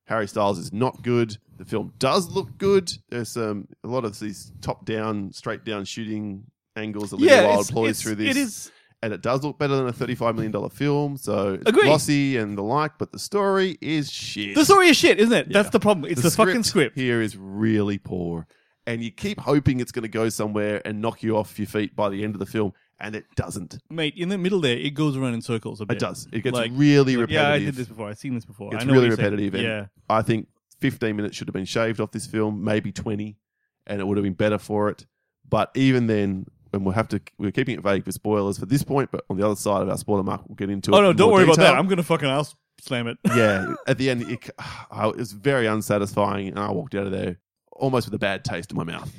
Harry 0.08 0.28
Styles 0.28 0.58
is 0.60 0.74
not 0.74 1.02
good. 1.04 1.38
The 1.58 1.66
film 1.66 1.94
does 2.00 2.30
look 2.30 2.58
good. 2.58 2.92
There's 3.10 3.36
um, 3.38 3.68
a 3.84 3.88
lot 3.88 4.06
of 4.06 4.20
these 4.20 4.52
top 4.62 4.86
down, 4.86 5.32
straight 5.34 5.64
down 5.66 5.86
shooting 5.86 6.44
angles 6.76 7.12
that 7.12 7.18
little 7.18 7.38
it's- 7.38 7.70
employs 7.70 7.90
it's- 7.90 8.02
through 8.02 8.16
this. 8.16 8.36
It 8.36 8.40
is 8.40 8.72
and 9.04 9.14
it 9.14 9.22
does 9.22 9.44
look 9.44 9.60
better 9.60 9.76
than 9.76 9.88
a 9.88 9.94
$35 9.94 10.34
million 10.36 10.70
film. 10.70 11.18
So 11.18 11.54
it's 11.54 11.70
Agreed. 11.70 11.86
glossy 11.86 12.38
and 12.38 12.58
the 12.58 12.64
like, 12.64 12.94
but 12.98 13.12
the 13.12 13.20
story 13.20 13.78
is 13.80 14.12
shit. 14.12 14.56
the 14.56 14.66
story 14.66 14.88
is 14.88 14.98
shit, 14.98 15.20
isn't 15.20 15.34
it? 15.34 15.54
That's 15.54 15.70
the 15.70 15.80
problem. 15.80 16.12
It's 16.12 16.24
the, 16.24 16.32
fucking 16.32 16.64
script. 16.64 16.96
here 16.98 17.22
is 17.22 17.38
really 17.38 18.00
poor, 18.00 18.48
and 18.88 19.04
you 19.04 19.12
keep 19.12 19.40
hoping 19.40 19.80
it's 19.82 19.92
going 19.92 20.02
to 20.04 20.10
go 20.10 20.30
somewhere 20.30 20.82
and 20.84 21.00
knock 21.00 21.22
you 21.22 21.38
off 21.38 21.60
your 21.60 21.68
feet 21.68 21.96
by 21.96 22.10
the 22.10 22.24
end 22.24 22.34
of 22.34 22.40
the 22.40 22.48
film, 22.48 22.74
and 23.00 23.16
it 23.16 23.26
doesn't. 23.36 23.78
Mate, 23.90 24.16
in 24.18 24.30
the 24.30 24.38
middle 24.38 24.60
there, 24.62 24.78
it 24.78 24.94
goes 24.94 25.16
around 25.18 25.34
in 25.36 25.42
circles 25.42 25.82
a 25.82 25.86
bit. 25.86 25.98
It 25.98 26.00
does. 26.00 26.28
It 26.32 26.42
gets 26.42 26.56
Like- 26.56 26.72
really 26.74 27.16
repetitive. 27.18 27.44
Yeah, 27.44 27.50
I 27.54 27.60
did 27.60 27.76
this 27.76 27.88
before. 27.88 28.10
I've 28.10 28.18
seen 28.18 28.36
this 28.36 28.46
before. 28.46 28.74
It's 28.74 28.84
I 28.84 28.88
know 28.88 28.94
really 28.94 29.10
what 29.10 29.10
you're 29.10 29.16
saying. 29.18 29.32
repetitive. 29.34 29.54
And 29.56 29.64
Yeah. 29.64 29.86
I 30.10 30.22
think 30.22 30.48
15 30.80 31.16
minutes 31.16 31.36
should 31.36 31.48
have 31.48 31.54
been 31.54 31.66
shaved 31.66 32.00
off 32.00 32.12
this 32.12 32.26
film, 32.28 32.64
maybe 32.64 32.92
20, 32.92 33.38
and 33.86 34.00
it 34.02 34.08
would 34.08 34.18
have 34.18 34.24
been 34.24 34.34
better 34.34 34.58
for 34.58 34.90
it. 34.90 35.06
But 35.50 35.72
even 35.76 36.08
then, 36.08 36.46
and 36.74 36.84
we'll 36.86 36.94
have 36.96 37.08
to, 37.10 37.22
we're 37.38 37.52
keeping 37.52 37.76
it 37.78 37.82
vague 37.82 38.04
for 38.04 38.12
spoilers 38.12 38.58
for 38.60 38.66
this 38.66 38.84
point, 38.84 39.10
but 39.12 39.24
on 39.30 39.38
the 39.38 39.46
other 39.46 39.56
side 39.56 39.82
of 39.82 39.90
our 39.90 39.98
spoiler 39.98 40.24
mark, 40.24 40.42
we'll 40.48 40.56
get 40.56 40.70
into 40.70 40.92
it. 40.92 40.96
Oh 40.96 41.02
no, 41.02 41.12
in 41.12 41.16
don't 41.16 41.30
more 41.30 41.36
worry 41.36 41.44
about 41.46 41.56
detail. 41.56 41.74
that. 41.74 41.80
I'm 41.80 41.88
gonna 41.88 42.04
fucking 42.04 42.28
ass 42.30 42.54
slam 42.82 43.08
it. 43.08 43.18
yeah, 43.36 43.74
at 43.88 43.98
the 43.98 44.10
end, 44.10 44.24
it, 44.30 44.50
I- 44.92 45.08
it 45.10 45.16
was 45.16 45.32
very 45.32 45.66
unsatisfying, 45.68 46.50
and 46.50 46.60
I 46.60 46.72
walked 46.72 46.94
out 46.96 47.06
of 47.06 47.12
there 47.12 47.38
almost 47.72 48.08
with 48.08 48.14
a 48.16 48.20
bad 48.20 48.44
taste 48.44 48.72
in 48.72 48.78
my 48.78 48.84
mouth. 48.84 49.10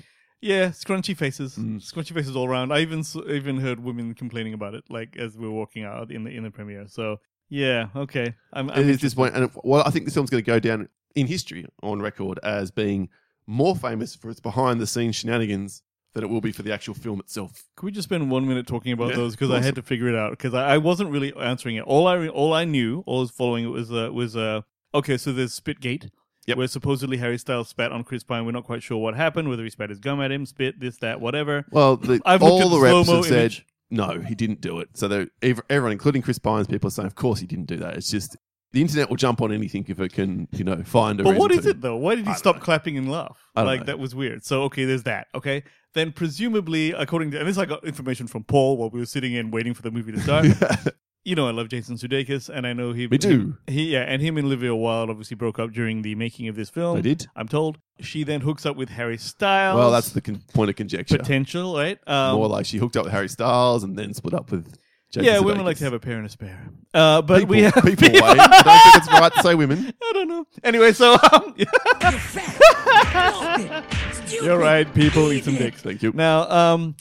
Yeah, 0.41 0.69
scrunchy 0.69 1.17
faces, 1.17 1.57
Mm. 1.57 1.77
scrunchy 1.81 2.13
faces 2.15 2.37
all 2.37 2.47
around. 2.47 2.73
I 2.73 2.81
even 2.81 3.05
even 3.29 3.59
heard 3.59 3.81
women 3.81 4.15
complaining 4.15 4.55
about 4.55 4.75
it, 4.75 4.85
like 4.89 5.17
as 5.17 5.37
we 5.37 5.47
were 5.47 5.55
walking 5.55 5.85
out 5.85 6.11
in 6.11 6.25
the 6.25 6.31
in 6.31 6.45
the 6.45 6.51
premiere. 6.51 6.87
So 6.89 7.19
yeah, 7.49 7.89
okay. 7.97 8.35
I'm, 8.53 8.71
I'm 8.71 8.81
it 8.81 8.89
is 8.89 9.01
disappointing. 9.01 9.43
And 9.43 9.51
well, 9.65 9.83
I 9.87 9.91
think 9.91 10.05
this 10.05 10.15
film's 10.15 10.31
going 10.31 10.43
to 10.45 10.47
go 10.51 10.59
down 10.61 10.89
in 11.15 11.27
history 11.27 11.67
on 11.83 12.01
record 12.01 12.39
as 12.43 12.71
being 12.71 13.09
more 13.47 13.75
famous 13.75 14.15
for 14.15 14.31
its 14.31 14.41
behind 14.41 14.81
the 14.81 14.87
scenes 14.87 15.17
shenanigans 15.17 15.83
than 16.15 16.23
it 16.25 16.29
will 16.29 16.41
be 16.41 16.53
for 16.53 16.63
the 16.63 16.73
actual 16.73 16.95
film 16.95 17.21
itself. 17.21 17.65
Could 17.77 17.87
we 17.87 17.93
just 17.93 18.09
spend 18.09 18.31
one 18.31 18.47
minute 18.47 18.67
talking 18.67 18.93
about 18.93 19.11
Yeah, 19.11 19.17
those? 19.17 19.35
Because 19.35 19.51
I 19.51 19.61
had 19.61 19.75
to 19.77 19.83
figure 19.83 20.09
it 20.09 20.15
out. 20.15 20.31
Because 20.33 20.55
I, 20.55 20.75
I 20.75 20.79
wasn't 20.79 21.11
really 21.11 21.35
answering 21.37 21.77
it. 21.77 21.83
All 21.83 22.07
I 22.07 22.29
all 22.29 22.53
I 22.53 22.65
knew, 22.65 23.03
all 23.07 23.19
I 23.19 23.21
was 23.23 23.31
following 23.31 23.65
it 23.65 23.69
was 23.69 23.91
uh, 23.91 24.11
was 24.13 24.37
uh, 24.37 24.61
okay. 24.95 25.17
So 25.17 25.33
there's 25.33 25.59
Spitgate, 25.59 26.11
Yep. 26.49 26.59
where 26.59 26.67
supposedly 26.67 27.19
Harry 27.19 27.39
Styles 27.39 27.69
spat 27.69 27.93
on 27.93 28.05
Chris 28.05 28.25
Pine. 28.25 28.47
We're 28.47 28.53
not 28.53 28.65
quite 28.65 28.83
sure 28.83 28.99
what 28.99 29.15
happened. 29.15 29.49
Whether 29.49 29.65
he 29.65 29.71
spat 29.71 29.91
his 29.91 30.01
gum 30.01 30.21
at 30.21 30.33
him, 30.33 30.47
spit 30.47 30.81
this, 30.81 30.97
that, 30.99 31.21
whatever. 31.21 31.65
Well, 31.71 31.97
the, 31.97 32.21
I've 32.25 32.43
all 32.43 32.69
the 32.69 32.77
the 32.77 32.81
reps 32.81 33.09
have 33.09 33.25
said 33.25 33.33
image. 33.53 33.67
no, 33.91 34.21
he 34.21 34.35
didn't 34.35 34.61
do 34.61 34.81
it. 34.81 34.89
So 34.95 35.27
everyone, 35.43 35.93
including 35.93 36.23
Chris 36.23 36.39
Pine's 36.39 36.67
people, 36.67 36.89
are 36.89 36.91
saying, 36.91 37.07
of 37.07 37.15
course 37.15 37.41
he 37.41 37.47
didn't 37.47 37.67
do 37.67 37.77
that. 37.77 37.97
It's 37.97 38.11
just 38.11 38.37
the 38.73 38.81
internet 38.83 39.09
will 39.09 39.17
jump 39.17 39.41
on 39.41 39.53
anything 39.53 39.85
if 39.89 39.99
it 40.01 40.13
can, 40.13 40.47
you 40.53 40.65
know, 40.65 40.83
find 40.85 41.21
a 41.21 41.25
But 41.25 41.37
what 41.37 41.53
is 41.53 41.65
to. 41.65 41.71
it 41.71 41.81
though? 41.81 41.97
Why 41.97 42.15
did 42.15 42.27
he 42.27 42.35
stop 42.35 42.57
know. 42.57 42.63
clapping 42.63 42.99
and 42.99 43.11
laugh? 43.11 43.39
Like 43.57 43.81
know. 43.81 43.87
that 43.87 43.99
was 43.99 44.15
weird. 44.15 44.45
So 44.45 44.63
okay, 44.65 44.85
there's 44.85 45.05
that. 45.05 45.29
Okay, 45.35 45.65
then 45.95 46.13
presumably, 46.13 46.93
according 46.93 47.31
to 47.33 47.39
and 47.39 47.49
this, 47.49 47.59
I 47.59 47.65
got 47.65 47.85
information 47.85 48.27
from 48.27 48.45
Paul 48.45 48.77
while 48.77 48.91
we 48.91 49.01
were 49.01 49.07
sitting 49.07 49.33
in 49.33 49.51
waiting 49.51 49.75
for 49.75 49.83
the 49.83 49.91
movie 49.91 50.13
to 50.13 50.21
start. 50.21 50.47
you 51.29 51.35
know, 51.35 51.47
I 51.47 51.51
love 51.51 51.69
Jason 51.69 51.97
Sudeikis, 51.97 52.49
and 52.49 52.67
I 52.67 52.73
know 52.73 52.93
he. 52.93 53.07
Me 53.07 53.19
too. 53.19 53.57
He, 53.67 53.75
he- 53.75 53.93
yeah, 53.93 54.01
and 54.01 54.23
him 54.23 54.39
and 54.39 54.47
Olivia 54.47 54.75
Wilde 54.75 55.11
obviously 55.11 55.37
broke 55.37 55.59
up 55.59 55.73
during 55.73 56.03
the 56.03 56.15
making 56.15 56.49
of 56.49 56.57
this 56.57 56.71
film. 56.71 56.97
They 56.97 57.03
did. 57.03 57.27
I'm 57.37 57.49
told. 57.49 57.79
She 58.01 58.25
then 58.25 58.41
hooks 58.41 58.65
up 58.65 58.77
with 58.77 58.89
Harry 58.89 59.19
Styles. 59.19 59.77
Well, 59.77 59.91
that's 59.91 60.11
the 60.13 60.21
con- 60.21 60.43
point 60.55 60.71
of 60.71 60.77
conjecture. 60.77 61.19
potential, 61.19 61.77
right? 61.77 61.99
Um, 62.09 62.37
More 62.37 62.49
like 62.49 62.67
she 62.67 62.79
hooked 62.79 62.97
up 62.97 63.05
with 63.05 63.13
Harry 63.13 63.29
Styles 63.29 63.85
and 63.85 63.99
then 63.99 64.15
split 64.15 64.35
up 64.35 64.51
with. 64.51 64.77
Jason 65.11 65.25
yeah, 65.25 65.39
women 65.39 65.65
like 65.65 65.79
to 65.79 65.85
have 65.85 65.95
a 65.95 65.99
pair 65.99 66.19
and 66.19 66.27
a 66.27 66.29
spare. 66.29 66.69
Uh, 66.93 67.23
but 67.23 67.39
people, 67.41 67.51
we 67.57 67.63
have 67.63 67.73
people, 67.83 68.09
Wayne. 68.13 68.23
I 68.23 68.63
don't 68.63 68.83
think 68.83 68.97
it's 68.97 69.09
right 69.11 69.33
to 69.33 69.43
say 69.43 69.55
women. 69.55 69.91
I 70.03 70.11
don't 70.13 70.29
know. 70.29 70.47
Anyway, 70.63 70.93
so 70.93 71.17
um, 71.33 71.55
you're 74.43 74.59
right. 74.59 74.93
People 74.95 75.33
eat 75.33 75.45
some 75.45 75.57
dicks. 75.57 75.83
Thank 75.83 76.03
you. 76.03 76.13
Now, 76.15 76.49
um, 76.51 76.97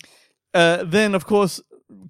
uh, 0.54 0.84
then 0.86 1.16
of 1.16 1.26
course, 1.26 1.62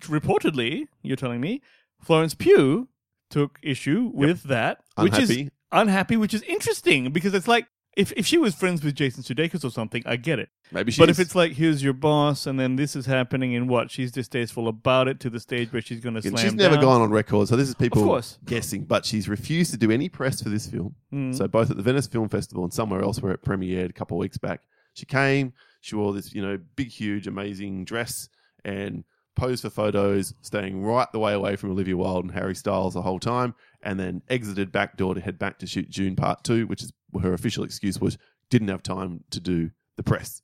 reportedly, 0.01 0.87
you're 1.01 1.17
telling 1.17 1.41
me, 1.41 1.61
Florence 2.01 2.33
Pugh 2.33 2.87
took 3.29 3.59
issue 3.61 4.11
with 4.13 4.43
that, 4.43 4.79
which 4.97 5.17
is 5.17 5.29
Unhappy. 5.29 5.51
unhappy, 5.71 6.17
which 6.17 6.33
is 6.33 6.41
interesting 6.43 7.11
because 7.11 7.33
it's 7.33 7.47
like 7.47 7.67
if 7.97 8.13
if 8.15 8.25
she 8.25 8.37
was 8.37 8.53
friends 8.53 8.83
with 8.83 8.93
Jason 8.95 9.23
Sudeikis 9.23 9.65
or 9.65 9.71
something, 9.71 10.03
I 10.05 10.15
get 10.17 10.37
it. 10.39 10.49
Maybe 10.71 10.91
she 10.91 11.01
but 11.01 11.09
is. 11.09 11.19
if 11.19 11.25
it's 11.25 11.35
like 11.35 11.53
here's 11.53 11.83
your 11.83 11.93
boss, 11.93 12.45
and 12.45 12.59
then 12.59 12.75
this 12.75 12.95
is 12.95 13.05
happening, 13.07 13.55
and 13.55 13.67
what 13.67 13.89
she's 13.89 14.11
distasteful 14.11 14.67
about 14.67 15.07
it 15.07 15.19
to 15.21 15.29
the 15.29 15.39
stage 15.39 15.73
where 15.73 15.81
she's 15.81 15.99
going 15.99 16.13
to 16.15 16.21
slam. 16.21 16.37
she's 16.37 16.53
never 16.53 16.75
down. 16.75 16.83
gone 16.83 17.01
on 17.01 17.09
record, 17.09 17.47
so 17.47 17.55
this 17.55 17.67
is 17.67 17.75
people 17.75 18.21
guessing. 18.45 18.83
But 18.83 19.03
she's 19.05 19.27
refused 19.27 19.71
to 19.71 19.77
do 19.77 19.89
any 19.91 20.09
press 20.09 20.41
for 20.41 20.49
this 20.49 20.67
film. 20.67 20.95
Mm. 21.11 21.35
So 21.35 21.47
both 21.47 21.71
at 21.71 21.77
the 21.77 21.83
Venice 21.83 22.07
Film 22.07 22.29
Festival 22.29 22.63
and 22.63 22.73
somewhere 22.73 23.01
else 23.01 23.19
where 23.21 23.31
it 23.33 23.43
premiered 23.43 23.89
a 23.89 23.93
couple 23.93 24.17
of 24.17 24.19
weeks 24.19 24.37
back, 24.37 24.61
she 24.93 25.05
came. 25.05 25.53
She 25.81 25.95
wore 25.95 26.13
this, 26.13 26.33
you 26.33 26.41
know, 26.41 26.59
big, 26.75 26.89
huge, 26.89 27.27
amazing 27.27 27.85
dress 27.85 28.29
and 28.65 29.03
posed 29.37 29.61
for 29.61 29.69
photos, 29.69 30.33
staying 30.41 30.83
right 30.83 31.07
the 31.13 31.19
way 31.19 31.31
away 31.33 31.55
from 31.55 31.71
Olivia 31.71 31.95
Wilde 31.95 32.25
and 32.25 32.33
Harry 32.33 32.55
Styles 32.55 32.93
the 32.95 33.01
whole 33.01 33.19
time, 33.19 33.55
and 33.81 33.97
then 33.97 34.21
exited 34.27 34.71
back 34.73 34.97
door 34.97 35.15
to 35.15 35.21
head 35.21 35.39
back 35.39 35.59
to 35.59 35.67
shoot 35.67 35.89
Dune 35.89 36.15
Part 36.17 36.43
Two, 36.43 36.67
which 36.67 36.83
is 36.83 36.91
her 37.21 37.33
official 37.33 37.63
excuse 37.63 38.01
was 38.01 38.17
didn't 38.49 38.67
have 38.67 38.83
time 38.83 39.23
to 39.31 39.39
do 39.39 39.71
the 39.95 40.03
press. 40.03 40.41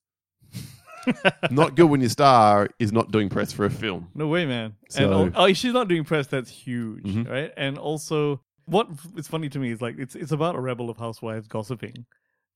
not 1.52 1.76
good 1.76 1.86
when 1.90 2.00
your 2.00 2.10
star 2.10 2.70
is 2.80 2.92
not 2.92 3.12
doing 3.12 3.30
press 3.30 3.52
for 3.52 3.66
a 3.66 3.70
film. 3.70 4.10
No 4.16 4.28
way, 4.28 4.46
man. 4.46 4.76
So- 4.90 5.24
and 5.24 5.34
oh, 5.36 5.52
she's 5.54 5.74
not 5.74 5.88
doing 5.88 6.04
press. 6.04 6.28
That's 6.28 6.50
huge, 6.50 7.04
Mhm. 7.04 7.30
right? 7.30 7.52
And 7.58 7.78
also, 7.78 8.42
what 8.66 8.88
is 9.18 9.28
funny 9.28 9.50
to 9.50 9.60
me 9.60 9.72
is 9.72 9.82
like 9.82 9.96
it's 9.98 10.16
it's 10.16 10.32
about 10.32 10.56
a 10.56 10.60
rebel 10.62 10.90
of 10.90 10.98
housewives 10.98 11.48
gossiping, 11.48 12.06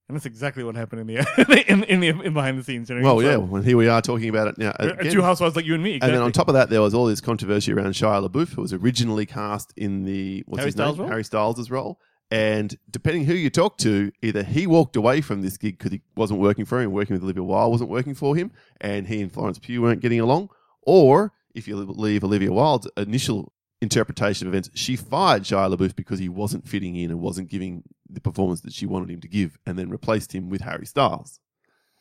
and 0.07 0.15
that's 0.15 0.25
exactly 0.25 0.63
what 0.63 0.75
happened 0.75 1.01
in 1.01 1.07
the 1.07 1.65
in 1.71 1.83
in 1.83 1.99
the 1.99 2.07
in 2.09 2.33
behind 2.33 2.57
the 2.57 2.63
scenes. 2.63 2.89
You 2.89 2.95
know? 2.95 3.01
Well, 3.03 3.19
So, 3.19 3.29
yeah, 3.29 3.35
well, 3.37 3.61
here 3.61 3.77
we 3.77 3.87
are 3.87 4.01
talking 4.01 4.29
about 4.29 4.47
it 4.47 4.57
now. 4.57 4.73
again. 4.79 5.11
two 5.11 5.21
housewives 5.21 5.55
like 5.55 5.65
you 5.65 5.73
and 5.73 5.83
me. 5.83 5.99
And 6.01 6.13
then 6.13 6.21
on 6.21 6.31
top 6.31 6.47
of 6.47 6.53
that, 6.53 6.69
there 6.69 6.81
was 6.81 6.93
all 6.93 7.05
this 7.05 7.21
controversy 7.21 7.73
around 7.73 7.91
Shia 7.93 8.27
LaBeouf, 8.27 8.53
who 8.53 8.61
was 8.61 8.73
originally 8.73 9.25
cast 9.25 9.73
in 9.77 10.03
the 10.05 10.43
what's 10.47 10.59
Harry 10.59 10.67
his 10.67 10.75
Styles 10.75 10.95
name? 10.95 11.01
role? 11.01 11.09
Harry 11.09 11.23
Styles' 11.23 11.69
role. 11.69 11.99
And 12.29 12.77
depending 12.91 13.23
who 13.23 13.33
you 13.33 13.49
talk 13.49 13.77
to, 13.77 14.11
either 14.21 14.43
he 14.43 14.67
walked 14.67 14.97
away 14.97 15.21
from 15.21 15.41
this 15.43 15.57
gig 15.57 15.77
because 15.77 15.93
he 15.93 16.01
wasn't 16.15 16.41
working 16.41 16.65
for 16.65 16.81
him, 16.81 16.91
working 16.91 17.13
with 17.13 17.23
Olivia 17.23 17.43
Wilde 17.43 17.71
wasn't 17.71 17.89
working 17.89 18.13
for 18.15 18.35
him, 18.35 18.51
and 18.81 19.07
he 19.07 19.21
and 19.21 19.31
Florence 19.31 19.59
Pugh 19.59 19.81
weren't 19.81 20.01
getting 20.01 20.19
along, 20.19 20.49
or 20.81 21.31
if 21.55 21.67
you 21.69 21.85
believe 21.85 22.23
Olivia 22.25 22.51
Wilde's 22.51 22.87
initial 22.97 23.53
interpretation 23.81 24.48
of 24.48 24.53
events, 24.53 24.69
she 24.74 24.96
fired 24.96 25.43
Shia 25.43 25.74
LaBeouf 25.74 25.96
because 25.96 26.19
he 26.19 26.29
wasn't 26.29 26.67
fitting 26.67 26.96
in 26.96 27.12
and 27.12 27.19
wasn't 27.19 27.50
giving 27.50 27.84
the 28.10 28.22
performance 28.22 28.62
that 28.62 28.74
she 28.74 28.86
wanted 28.86 29.10
him 29.10 29.22
to 29.22 29.27
give, 29.27 29.57
and 29.65 29.77
then 29.77 29.89
replaced 29.89 30.34
him 30.34 30.50
with 30.50 30.62
Harry 30.62 30.86
Styles. 30.86 31.39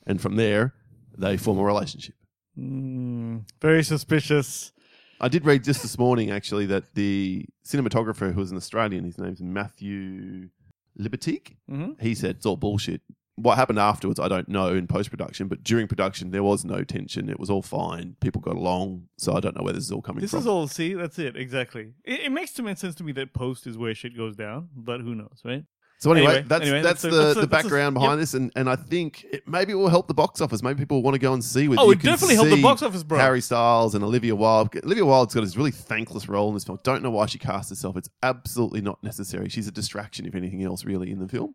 And 0.07 0.21
from 0.21 0.37
there, 0.37 0.75
they 1.19 1.37
form 1.37 1.59
a 1.59 1.65
relationship. 1.65 2.15
Mm, 2.59 3.45
very 3.61 3.83
suspicious. 3.83 4.73
I 5.21 5.29
did 5.29 5.45
read 5.45 5.65
just 5.65 5.83
this 5.83 5.99
morning 5.99 6.31
actually 6.31 6.67
that 6.67 6.95
the 6.95 7.47
cinematographer 7.67 8.33
who 8.33 8.41
was 8.41 8.51
an 8.51 8.57
Australian, 8.57 9.05
his 9.05 9.19
name's 9.19 9.43
Matthew 9.43 10.51
Libatique, 10.99 11.57
hmm 11.69 11.93
he 12.01 12.15
said 12.15 12.37
it's 12.37 12.47
all 12.47 12.57
bullshit. 12.57 13.03
What 13.37 13.57
happened 13.57 13.79
afterwards, 13.79 14.19
I 14.19 14.29
don't 14.29 14.49
know 14.49 14.69
in 14.69 14.87
post 14.87 15.11
production, 15.11 15.47
but 15.49 15.63
during 15.63 15.87
production 15.89 16.31
there 16.31 16.43
was 16.43 16.65
no 16.65 16.83
tension. 16.85 17.29
It 17.29 17.39
was 17.39 17.51
all 17.51 17.63
fine. 17.63 18.17
People 18.21 18.41
got 18.41 18.57
along. 18.57 19.09
So 19.19 19.35
I 19.35 19.41
don't 19.41 19.55
know 19.57 19.63
where 19.63 19.75
this 19.75 19.85
is 19.85 19.93
all 19.93 20.01
coming 20.03 20.23
This 20.23 20.31
from. 20.31 20.39
This 20.39 20.45
is 20.45 20.49
all. 20.49 20.67
See, 20.69 20.95
that's 20.95 21.19
it 21.19 21.37
exactly. 21.37 21.93
It, 22.05 22.21
it 22.21 22.33
makes 22.33 22.53
too 22.53 22.63
much 22.63 22.79
sense 22.79 22.95
to 22.97 23.05
me 23.05 23.13
that 23.13 23.35
post 23.35 23.67
is 23.67 23.77
where 23.77 23.95
shit 23.95 24.17
goes 24.17 24.37
down, 24.37 24.69
but 24.75 25.01
who 25.03 25.15
knows, 25.15 25.41
right? 25.45 25.65
so 25.99 26.13
anyway, 26.13 26.27
anyway, 26.27 26.45
that's 26.47 26.63
anyway, 26.63 26.83
that's 26.83 27.03
that's 27.03 27.15
the, 27.15 27.21
a- 27.21 27.25
that's 27.25 27.35
the 27.35 27.41
that's 27.41 27.45
a- 27.45 27.69
background 27.69 27.95
behind 27.95 28.21
this, 28.21 28.35
and, 28.35 28.53
and 28.57 28.69
I 28.69 28.77
think 28.77 29.25
it, 29.31 29.47
maybe 29.49 29.73
it 29.73 29.77
will 29.77 29.89
help 29.89 30.09
the 30.09 30.15
box 30.15 30.41
office. 30.43 30.63
Maybe 30.63 30.79
people 30.79 31.03
want 31.03 31.15
to 31.15 31.19
go 31.19 31.33
and 31.33 31.43
see 31.43 31.69
with 31.69 31.79
Oh, 31.79 31.87
you 31.87 31.93
it 31.93 32.03
definitely 32.03 32.35
helped 32.37 32.51
the 32.51 32.63
box 32.63 32.83
office, 32.83 33.03
bro. 33.03 33.19
Harry 33.19 33.41
Styles 33.41 33.95
and 33.95 34.03
Olivia 34.05 34.35
Wilde. 34.37 34.77
Olivia 34.85 35.05
Wilde's 35.07 35.35
got 35.35 35.41
this 35.43 35.57
really 35.57 35.71
thankless 35.71 36.29
role 36.29 36.49
in 36.49 36.55
this 36.55 36.65
film. 36.65 36.79
Don't 36.85 37.03
know 37.03 37.11
why 37.11 37.27
she 37.27 37.39
cast 37.39 37.69
herself. 37.71 37.97
It's 37.97 38.11
absolutely 38.23 38.81
not 38.83 39.03
necessary. 39.03 39.49
She's 39.49 39.69
a 39.69 39.73
distraction, 39.73 40.27
if 40.27 40.35
anything 40.35 40.63
else, 40.63 40.85
really, 40.85 41.11
in 41.11 41.19
the 41.19 41.29
film. 41.29 41.55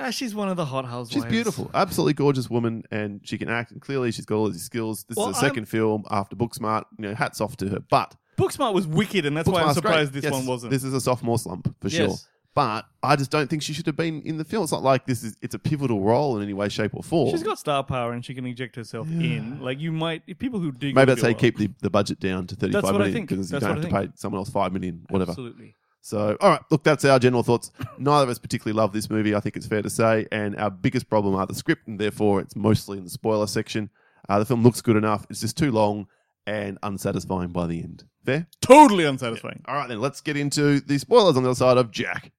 Ah, 0.00 0.10
she's 0.10 0.34
one 0.34 0.48
of 0.48 0.56
the 0.56 0.64
hot 0.64 0.84
housewives. 0.84 1.12
She's 1.12 1.24
beautiful, 1.24 1.70
absolutely 1.74 2.12
gorgeous 2.14 2.48
woman, 2.48 2.84
and 2.90 3.20
she 3.24 3.36
can 3.36 3.48
act. 3.48 3.72
And 3.72 3.80
clearly, 3.80 4.12
she's 4.12 4.24
got 4.26 4.36
all 4.36 4.48
these 4.48 4.62
skills. 4.62 5.04
This 5.08 5.16
Well, 5.16 5.30
is 5.30 5.40
her 5.40 5.50
2nd 5.50 5.66
film 5.66 6.04
after 6.10 6.36
Booksmart. 6.36 6.84
You 6.98 7.08
know, 7.08 7.14
hats 7.14 7.40
off 7.40 7.56
to 7.58 7.68
her. 7.68 7.80
But 7.90 8.14
Booksmart 8.38 8.74
was 8.74 8.86
wicked, 8.86 9.26
and 9.26 9.36
that's 9.36 9.48
why 9.48 9.60
I'm 9.62 9.68
Booksmart's 9.68 9.80
great. 9.80 9.90
surprised 9.90 10.12
this 10.12 10.24
Yes, 10.24 10.32
one 10.32 10.46
wasn't. 10.46 10.70
This 10.70 10.84
is 10.84 10.94
a 10.94 11.00
sophomore 11.00 11.38
slump 11.38 11.74
for 11.80 11.90
sure. 11.90 12.08
Yes. 12.08 12.28
But 12.54 12.86
I 13.04 13.14
just 13.14 13.30
don't 13.30 13.48
think 13.48 13.62
she 13.62 13.72
should 13.72 13.86
have 13.86 13.94
been 13.96 14.20
in 14.22 14.36
the 14.36 14.44
film. 14.44 14.64
It's 14.64 14.72
not 14.72 14.82
like 14.82 15.06
this 15.06 15.22
is 15.22 15.36
it's 15.42 15.54
a 15.54 15.58
pivotal 15.60 16.00
role 16.02 16.36
in 16.36 16.42
any 16.42 16.54
way, 16.54 16.68
shape, 16.68 16.92
or 16.94 17.02
form. 17.04 17.30
She's 17.30 17.42
got 17.44 17.58
star 17.58 17.84
power, 17.84 18.12
and 18.12 18.24
she 18.24 18.34
can 18.34 18.46
inject 18.46 18.74
herself 18.76 19.06
in. 19.08 19.60
Like 19.60 19.78
you 19.78 19.92
might, 19.92 20.22
if 20.26 20.38
people 20.38 20.58
who 20.58 20.72
dig. 20.72 20.94
Maybe 20.94 21.06
that's 21.06 21.22
how 21.22 21.28
you 21.28 21.34
keep 21.34 21.56
the, 21.58 21.70
the 21.82 21.90
budget 21.90 22.18
down 22.18 22.46
to 22.48 22.56
thirty 22.56 22.72
That's 22.72 22.84
what 22.84 22.94
I 22.96 22.98
million 22.98 23.14
think. 23.14 23.28
because 23.28 23.50
you 23.52 23.58
That's 23.60 23.64
don't 23.64 23.76
what 23.76 23.84
have 23.84 23.94
I 23.94 24.02
to 24.04 24.08
pay 24.08 24.12
someone 24.16 24.38
else 24.40 24.50
five 24.50 24.72
million, 24.72 25.06
whatever. 25.08 25.32
Absolutely. 25.32 25.74
So, 26.08 26.38
all 26.40 26.48
right, 26.48 26.60
look, 26.70 26.84
that's 26.84 27.04
our 27.04 27.18
general 27.18 27.42
thoughts. 27.42 27.70
Neither 27.98 28.22
of 28.22 28.30
us 28.30 28.38
particularly 28.38 28.74
love 28.74 28.94
this 28.94 29.10
movie, 29.10 29.34
I 29.34 29.40
think 29.40 29.56
it's 29.58 29.66
fair 29.66 29.82
to 29.82 29.90
say. 29.90 30.26
And 30.32 30.56
our 30.56 30.70
biggest 30.70 31.10
problem 31.10 31.34
are 31.34 31.46
the 31.46 31.54
script, 31.54 31.86
and 31.86 31.98
therefore 32.00 32.40
it's 32.40 32.56
mostly 32.56 32.96
in 32.96 33.04
the 33.04 33.10
spoiler 33.10 33.46
section. 33.46 33.90
Uh, 34.26 34.38
the 34.38 34.46
film 34.46 34.62
looks 34.62 34.80
good 34.80 34.96
enough, 34.96 35.26
it's 35.28 35.40
just 35.42 35.58
too 35.58 35.70
long 35.70 36.06
and 36.46 36.78
unsatisfying 36.82 37.50
by 37.50 37.66
the 37.66 37.80
end. 37.80 38.04
Fair? 38.24 38.46
Totally 38.62 39.04
unsatisfying. 39.04 39.62
All 39.68 39.74
right, 39.74 39.86
then 39.86 40.00
let's 40.00 40.22
get 40.22 40.38
into 40.38 40.80
the 40.80 40.96
spoilers 40.96 41.36
on 41.36 41.42
the 41.42 41.50
other 41.50 41.56
side 41.56 41.76
of 41.76 41.90
Jack. 41.90 42.32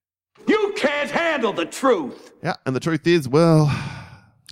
You 0.48 0.74
can't 0.76 1.08
handle 1.08 1.52
the 1.52 1.66
truth. 1.66 2.32
Yeah, 2.42 2.54
and 2.66 2.74
the 2.74 2.80
truth 2.80 3.06
is, 3.06 3.28
well, 3.28 3.70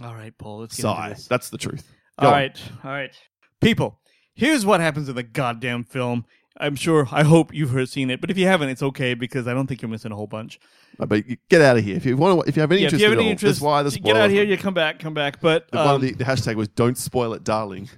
All 0.00 0.14
right, 0.14 0.32
Paul. 0.38 0.60
Let's 0.60 0.76
get 0.76 0.82
sigh. 0.82 1.06
into 1.08 1.16
this. 1.16 1.26
That's 1.26 1.50
the 1.50 1.58
truth. 1.58 1.92
Go 2.20 2.28
All 2.28 2.34
on. 2.34 2.38
right, 2.40 2.62
all 2.84 2.90
right. 2.92 3.16
People, 3.60 3.98
here's 4.37 4.64
what 4.64 4.78
happens 4.78 5.08
in 5.08 5.16
the 5.16 5.25
goddamn 5.25 5.82
film. 5.82 6.25
I'm 6.60 6.76
sure, 6.76 7.08
I 7.10 7.22
hope 7.22 7.54
you've 7.54 7.70
heard 7.70 7.88
seen 7.88 8.10
it, 8.10 8.20
but 8.20 8.30
if 8.30 8.38
you 8.38 8.46
haven't, 8.46 8.68
it's 8.70 8.82
okay 8.82 9.14
because 9.14 9.46
I 9.46 9.54
don't 9.54 9.66
think 9.66 9.82
you're 9.82 9.88
missing 9.88 10.12
a 10.12 10.16
whole 10.16 10.26
bunch. 10.26 10.58
Uh, 10.98 11.06
But 11.06 11.28
you- 11.28 11.36
get 11.48 11.60
out 11.60 11.76
of 11.76 11.84
here 11.84 11.96
if 11.96 12.04
you 12.04 12.16
want. 12.16 12.42
To, 12.42 12.48
if 12.48 12.56
you 12.56 12.60
have 12.60 12.72
any 12.72 12.82
Yeah, 12.82 12.88
if 12.88 12.92
interest 12.94 13.02
you 13.02 13.08
have 13.10 13.18
any 13.18 13.26
all, 13.26 13.30
interest, 13.32 13.60
why 13.60 13.82
the 13.82 13.90
get 13.90 14.16
out 14.16 14.30
here. 14.30 14.44
You 14.44 14.58
come 14.58 14.74
back, 14.74 14.98
come 14.98 15.14
back. 15.14 15.40
But 15.40 15.70
the, 15.70 15.78
of 15.78 15.86
um, 15.86 16.00
the, 16.00 16.12
the 16.12 16.24
hashtag 16.24 16.56
was 16.56 16.68
"Don't 16.68 16.98
spoil 16.98 17.32
it, 17.34 17.44
darling." 17.44 17.88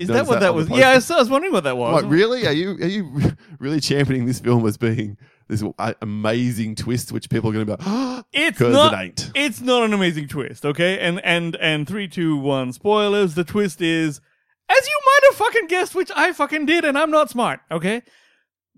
Is 0.00 0.08
that 0.08 0.26
what 0.26 0.40
that 0.40 0.46
the 0.46 0.52
was? 0.52 0.70
Yeah, 0.70 0.90
I 0.90 0.94
was, 0.96 1.10
I 1.10 1.18
was 1.18 1.28
wondering 1.28 1.52
what 1.52 1.64
that 1.64 1.76
was. 1.76 2.02
What 2.02 2.10
really? 2.10 2.46
Are 2.46 2.52
you 2.52 2.72
are 2.72 2.86
you 2.86 3.32
really 3.58 3.80
championing 3.80 4.26
this 4.26 4.40
film 4.40 4.66
as 4.66 4.76
being 4.76 5.16
this 5.48 5.62
amazing 6.00 6.74
twist, 6.76 7.12
which 7.12 7.28
people 7.28 7.50
are 7.50 7.52
going 7.52 7.66
to 7.66 7.76
be 7.76 7.84
like, 7.84 8.24
It's 8.32 8.60
not. 8.60 8.94
it 8.94 8.96
ain't. 8.96 9.30
It's 9.34 9.60
not 9.60 9.82
an 9.84 9.92
amazing 9.92 10.28
twist, 10.28 10.64
okay? 10.64 10.98
And 10.98 11.22
and 11.24 11.56
and 11.56 11.86
three, 11.86 12.08
two, 12.08 12.36
one. 12.36 12.72
Spoilers. 12.72 13.34
The 13.34 13.44
twist 13.44 13.82
is, 13.82 14.20
as 14.70 14.86
you 14.86 15.00
fucking 15.32 15.66
guessed, 15.66 15.94
which 15.94 16.10
I 16.14 16.32
fucking 16.32 16.66
did, 16.66 16.84
and 16.84 16.96
I'm 16.96 17.10
not 17.10 17.30
smart, 17.30 17.60
okay? 17.70 18.02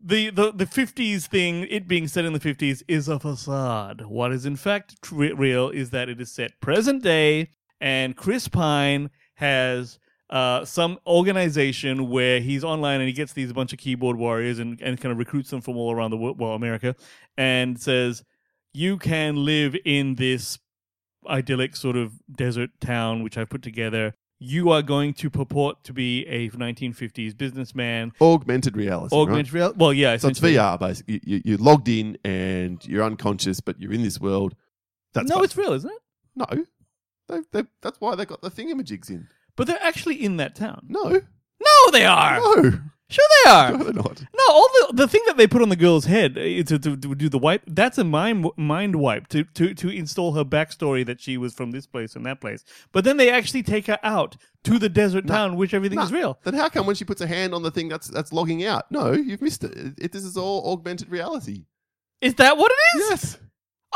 The 0.03 0.31
the 0.31 0.53
the 0.53 0.67
fifties 0.67 1.27
thing, 1.27 1.67
it 1.71 1.87
being 1.87 2.09
set 2.09 2.25
in 2.25 2.33
the 2.33 2.41
fifties, 2.41 2.83
is 2.89 3.09
a 3.09 3.19
facade. 3.19 4.07
What 4.07 4.33
is 4.33 4.47
in 4.47 4.57
fact 4.57 5.01
tr- 5.03 5.35
real 5.35 5.71
is 5.71 5.91
that 5.91 6.09
it 6.09 6.21
is 6.21 6.33
set 6.33 6.61
present 6.61 7.03
day, 7.03 7.51
and 7.81 8.17
Chris 8.17 8.49
Pine 8.49 9.11
has. 9.35 9.99
Uh, 10.31 10.65
some 10.65 10.99
organization 11.07 12.09
where 12.09 12.41
he's 12.41 12.65
online 12.65 12.99
and 12.99 13.07
he 13.07 13.13
gets 13.13 13.35
these 13.35 13.53
bunch 13.53 13.75
of 13.75 13.79
keyboard 13.79 14.17
warriors 14.17 14.59
and, 14.59 14.81
and 14.81 14.99
kind 14.99 15.13
of 15.13 15.19
recruits 15.19 15.51
them 15.51 15.61
from 15.61 15.77
all 15.77 15.93
around 15.95 16.11
the 16.11 16.17
world, 16.17 16.41
well, 16.41 16.55
America, 16.55 16.97
and 17.37 17.79
says, 17.79 18.25
you 18.73 18.97
can 18.97 19.45
live 19.45 19.77
in 19.85 20.15
this 20.15 20.59
idyllic 21.29 21.77
sort 21.77 21.95
of 21.95 22.15
desert 22.35 22.71
town 22.81 23.23
which 23.23 23.37
I've 23.37 23.51
put 23.51 23.63
together. 23.63 24.15
You 24.41 24.71
are 24.71 24.83
going 24.83 25.15
to 25.15 25.31
purport 25.31 25.83
to 25.85 25.93
be 25.93 26.27
a 26.27 26.51
1950s 26.51 27.37
businessman. 27.37 28.13
Augmented 28.21 28.77
reality. 28.77 29.15
right? 29.17 29.23
Augmented 29.23 29.53
reality. 29.53 29.77
Well, 29.79 29.93
yeah, 29.93 30.17
So 30.17 30.29
it's. 30.29 30.41
VR 30.41 30.79
basically. 30.79 31.15
You, 31.15 31.21
you, 31.37 31.43
you're 31.45 31.59
logged 31.59 31.89
in 31.89 32.19
and 32.25 32.85
you're 32.87 33.05
unconscious, 33.05 33.61
but 33.61 33.81
you're 33.81 33.93
in 33.93 34.03
this 34.03 34.21
world. 34.21 34.55
That's 35.15 35.29
no, 35.31 35.43
it's 35.43 35.57
real, 35.57 35.73
isn't 35.73 35.91
it? 35.91 35.99
no. 36.37 36.65
They, 37.27 37.41
they, 37.53 37.67
that's 37.81 37.99
why 38.03 38.17
they 38.17 38.27
got 38.27 38.43
the 38.43 38.51
thingamajigs 38.51 39.09
in. 39.09 39.29
But 39.57 39.67
they're 39.67 39.83
actually 39.83 40.23
in 40.23 40.37
that 40.39 40.55
town. 40.55 40.85
No, 40.89 41.05
No, 41.05 41.91
they 41.93 42.05
are. 42.05 42.39
no, 42.39 42.81
Sure, 43.15 43.25
they 43.45 43.51
are. 43.51 43.71
no, 43.73 43.85
they're 43.85 43.93
not. 43.93 44.21
No, 44.21 44.45
all 44.49 44.69
the 44.89 44.95
the 44.95 45.09
thing 45.09 45.23
that 45.27 45.37
they 45.37 45.47
put 45.47 45.63
on 45.63 45.69
the 45.69 45.77
girl's 45.77 46.07
head 46.07 46.33
uh, 46.37 46.43
to, 46.43 46.79
to, 46.79 46.97
to 46.97 47.15
do 47.15 47.29
the 47.29 47.39
wipe, 47.39 47.63
that's 47.67 47.97
a 47.99 48.05
mind 48.05 48.47
mind 48.57 48.97
wipe 48.97 49.29
to, 49.29 49.45
to 49.45 49.73
to 49.75 49.89
install 49.89 50.33
her 50.33 50.45
backstory 50.45 51.07
that 51.07 51.21
she 51.21 51.37
was 51.37 51.55
from 51.55 51.71
this 51.71 51.87
place 51.87 52.17
and 52.17 52.27
that 52.27 52.41
place. 52.41 52.65
But 52.93 53.05
then 53.05 53.17
they 53.17 53.31
actually 53.31 53.63
take 53.63 53.87
her 53.87 53.99
out 54.03 54.37
to 54.65 54.79
the 54.79 54.89
desert 54.89 55.27
town, 55.29 55.57
which 55.57 55.75
everything 55.75 56.01
is 56.01 56.11
real. 56.13 56.39
Then 56.43 56.55
how 56.55 56.69
come 56.69 56.87
when 56.87 56.97
she 56.97 57.05
puts 57.05 57.21
her 57.21 57.27
hand 57.27 57.55
on 57.55 57.63
the 57.63 57.71
thing 57.71 57.89
that's 57.89 58.09
that's 58.09 58.33
logging 58.33 58.65
out? 58.65 58.91
No, 58.91 59.13
you've 59.13 59.43
missed 59.43 59.63
it. 59.65 59.77
It- 59.77 59.95
it- 59.99 60.13
this 60.13 60.25
is 60.25 60.37
all 60.37 60.73
augmented 60.73 61.09
reality. 61.11 61.67
Is 62.21 62.35
that 62.37 62.57
what 62.57 62.73
it 62.73 62.99
is? 62.99 63.11
Yes. 63.11 63.39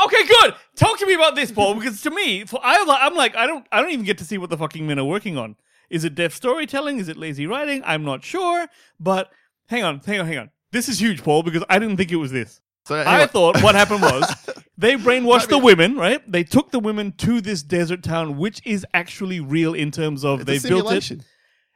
Okay, 0.05 0.27
good. 0.27 0.55
Talk 0.77 0.99
to 0.99 1.07
me 1.07 1.15
about 1.15 1.35
this, 1.35 1.51
Paul, 1.51 1.75
because 1.75 2.01
to 2.03 2.11
me, 2.11 2.45
for 2.45 2.61
I, 2.63 2.85
I'm 3.03 3.17
like, 3.17 3.35
I 3.35 3.47
don't, 3.49 3.67
I 3.73 3.81
don't 3.81 3.91
even 3.91 4.05
get 4.05 4.19
to 4.19 4.25
see 4.25 4.39
what 4.39 4.49
the 4.49 4.57
fucking 4.57 4.87
men 4.87 4.99
are 5.01 5.05
working 5.05 5.37
on. 5.37 5.57
Is 5.91 6.05
it 6.05 6.15
deaf 6.15 6.35
storytelling? 6.35 6.99
Is 6.99 7.09
it 7.09 7.17
lazy 7.17 7.47
writing? 7.47 7.83
I'm 7.85 8.05
not 8.05 8.25
sure. 8.25 8.67
But 9.01 9.31
hang 9.69 9.85
on, 9.85 10.01
hang 10.05 10.21
on, 10.21 10.27
hang 10.27 10.39
on. 10.39 10.51
This 10.73 10.89
is 10.89 11.01
huge, 11.01 11.23
Paul, 11.23 11.43
because 11.43 11.65
I 11.69 11.79
didn't 11.79 11.97
think 11.97 12.13
it 12.13 12.17
was 12.17 12.33
this. 12.33 12.61
So 12.87 12.95
I 12.95 13.15
anyway- 13.15 13.27
thought 13.27 13.63
what 13.63 13.75
happened 13.75 14.03
was 14.03 14.25
they 14.79 14.95
brainwashed 14.95 15.49
the 15.49 15.59
women, 15.59 15.97
right? 15.97 16.21
They 16.31 16.45
took 16.45 16.71
the 16.71 16.79
women 16.79 17.13
to 17.19 17.41
this 17.41 17.63
desert 17.63 18.03
town, 18.03 18.39
which 18.39 18.67
is 18.67 18.87
actually 18.95 19.41
real 19.41 19.75
in 19.75 19.91
terms 19.91 20.25
of 20.25 20.47
they 20.47 20.59
built 20.59 20.93
it. 20.93 21.23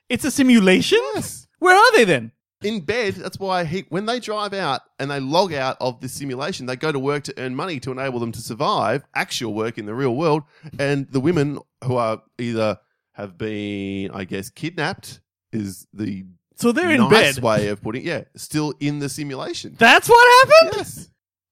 It's 0.08 0.24
a 0.24 0.30
simulation. 0.30 0.98
Yes. 1.14 1.46
Where 1.58 1.76
are 1.76 1.92
they 1.96 2.04
then? 2.04 2.32
in 2.64 2.80
bed. 2.80 3.14
That's 3.14 3.38
why 3.38 3.64
he, 3.64 3.84
when 3.88 4.06
they 4.06 4.20
drive 4.20 4.54
out 4.54 4.82
and 4.98 5.10
they 5.10 5.20
log 5.20 5.52
out 5.52 5.76
of 5.80 6.00
the 6.00 6.08
simulation, 6.08 6.66
they 6.66 6.76
go 6.76 6.92
to 6.92 6.98
work 6.98 7.24
to 7.24 7.34
earn 7.38 7.54
money 7.54 7.80
to 7.80 7.90
enable 7.90 8.20
them 8.20 8.32
to 8.32 8.40
survive 8.40 9.04
actual 9.14 9.54
work 9.54 9.78
in 9.78 9.86
the 9.86 9.94
real 9.94 10.14
world. 10.14 10.42
And 10.78 11.10
the 11.10 11.20
women 11.20 11.58
who 11.84 11.96
are 11.96 12.22
either 12.38 12.78
have 13.12 13.36
been, 13.38 14.10
I 14.12 14.24
guess, 14.24 14.50
kidnapped 14.50 15.20
is 15.52 15.86
the 15.92 16.24
So 16.56 16.72
they're 16.72 16.90
in 16.90 17.00
nice 17.10 17.34
bed. 17.36 17.42
way 17.44 17.68
of 17.68 17.82
putting. 17.82 18.04
Yeah, 18.06 18.24
still 18.36 18.72
in 18.80 18.98
the 18.98 19.08
simulation. 19.08 19.74
That's 19.78 20.08
what 20.08 20.48
happened. 20.48 20.76
yes. 20.78 21.08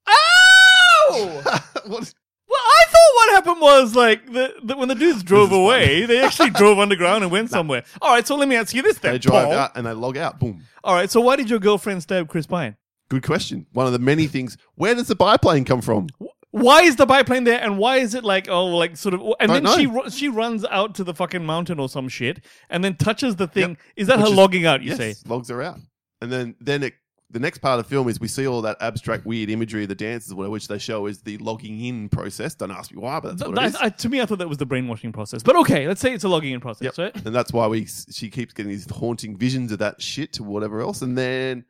Oh! 0.08 1.42
what? 1.86 2.14
Well, 2.48 2.58
I 2.60 2.84
thought 2.88 3.14
what 3.14 3.30
happened 3.30 3.60
was 3.60 3.94
like 3.94 4.26
the, 4.26 4.54
the 4.64 4.76
when 4.76 4.88
the 4.88 4.94
dudes 4.96 5.22
drove 5.22 5.52
away, 5.52 6.04
they 6.06 6.18
actually 6.20 6.50
drove 6.60 6.78
underground 6.80 7.22
and 7.22 7.30
went 7.32 7.48
somewhere. 7.50 7.84
All 8.02 8.12
right, 8.12 8.26
so 8.26 8.34
let 8.36 8.48
me 8.48 8.56
ask 8.56 8.74
you 8.74 8.82
this 8.82 8.98
then, 8.98 9.12
They 9.12 9.18
drive 9.18 9.44
Paul. 9.46 9.52
out 9.54 9.76
and 9.76 9.86
they 9.86 9.92
log 9.92 10.16
out. 10.16 10.40
Boom. 10.40 10.64
All 10.82 10.94
right, 10.94 11.08
so 11.10 11.20
why 11.20 11.36
did 11.36 11.48
your 11.48 11.60
girlfriend 11.60 12.02
stab 12.02 12.28
Chris 12.28 12.46
Pine? 12.46 12.76
Good 13.08 13.22
question. 13.24 13.66
One 13.72 13.86
of 13.86 13.92
the 13.92 13.98
many 14.00 14.26
things. 14.26 14.56
Where 14.74 14.94
does 14.94 15.06
the 15.08 15.14
biplane 15.16 15.64
come 15.64 15.80
from? 15.80 16.08
Why 16.52 16.82
is 16.82 16.96
the 16.96 17.06
biplane 17.06 17.44
there, 17.44 17.60
and 17.60 17.78
why 17.78 17.98
is 17.98 18.14
it 18.14 18.24
like 18.24 18.48
oh, 18.48 18.66
like 18.66 18.96
sort 18.96 19.14
of? 19.14 19.20
And 19.38 19.50
Don't 19.52 19.62
then 19.64 19.78
she 19.78 19.86
know. 19.86 20.02
ru- 20.02 20.10
she 20.10 20.28
runs 20.28 20.64
out 20.64 20.96
to 20.96 21.04
the 21.04 21.14
fucking 21.14 21.44
mountain 21.46 21.78
or 21.78 21.88
some 21.88 22.08
shit, 22.08 22.44
and 22.68 22.82
then 22.82 22.96
touches 22.96 23.36
the 23.36 23.46
thing. 23.46 23.70
Yep. 23.70 23.78
Is 23.96 24.06
that 24.08 24.16
Which 24.18 24.26
her 24.26 24.32
is- 24.32 24.36
logging 24.36 24.66
out? 24.66 24.82
You 24.82 24.88
yes, 24.90 24.98
say? 24.98 25.14
logs 25.28 25.48
her 25.48 25.62
out, 25.62 25.78
and 26.20 26.32
then 26.32 26.56
then 26.60 26.82
it, 26.82 26.94
the 27.30 27.38
next 27.38 27.58
part 27.58 27.78
of 27.78 27.84
the 27.86 27.88
film 27.88 28.08
is 28.08 28.18
we 28.18 28.26
see 28.26 28.48
all 28.48 28.62
that 28.62 28.76
abstract, 28.80 29.24
weird 29.24 29.48
imagery 29.48 29.84
of 29.84 29.88
the 29.90 29.94
dances, 29.94 30.34
whatever, 30.34 30.50
which 30.50 30.66
they 30.66 30.78
show 30.78 31.06
is 31.06 31.22
the 31.22 31.38
logging 31.38 31.84
in 31.84 32.08
process. 32.08 32.56
Don't 32.56 32.72
ask 32.72 32.90
me 32.92 32.98
why, 33.00 33.20
but 33.20 33.28
that's 33.28 33.42
Th- 33.42 33.54
what 33.54 33.62
it 33.62 33.66
is. 33.68 33.72
that- 33.74 33.82
I- 33.84 33.88
to 33.90 34.08
me, 34.08 34.20
I 34.20 34.26
thought 34.26 34.38
that 34.38 34.48
was 34.48 34.58
the 34.58 34.66
brainwashing 34.66 35.12
process. 35.12 35.44
But 35.44 35.54
okay, 35.54 35.86
let's 35.86 36.00
say 36.00 36.12
it's 36.12 36.24
a 36.24 36.28
logging 36.28 36.52
in 36.52 36.58
process, 36.60 36.98
right? 36.98 37.14
And 37.24 37.32
that's 37.32 37.52
why 37.52 37.68
we 37.68 37.86
she 37.86 38.28
keeps 38.28 38.52
getting 38.54 38.70
these 38.72 38.90
haunting 38.90 39.36
visions 39.36 39.70
of 39.70 39.78
that 39.78 40.02
shit 40.02 40.32
to 40.32 40.42
whatever 40.42 40.80
else, 40.80 41.00
and 41.02 41.16
then 41.16 41.64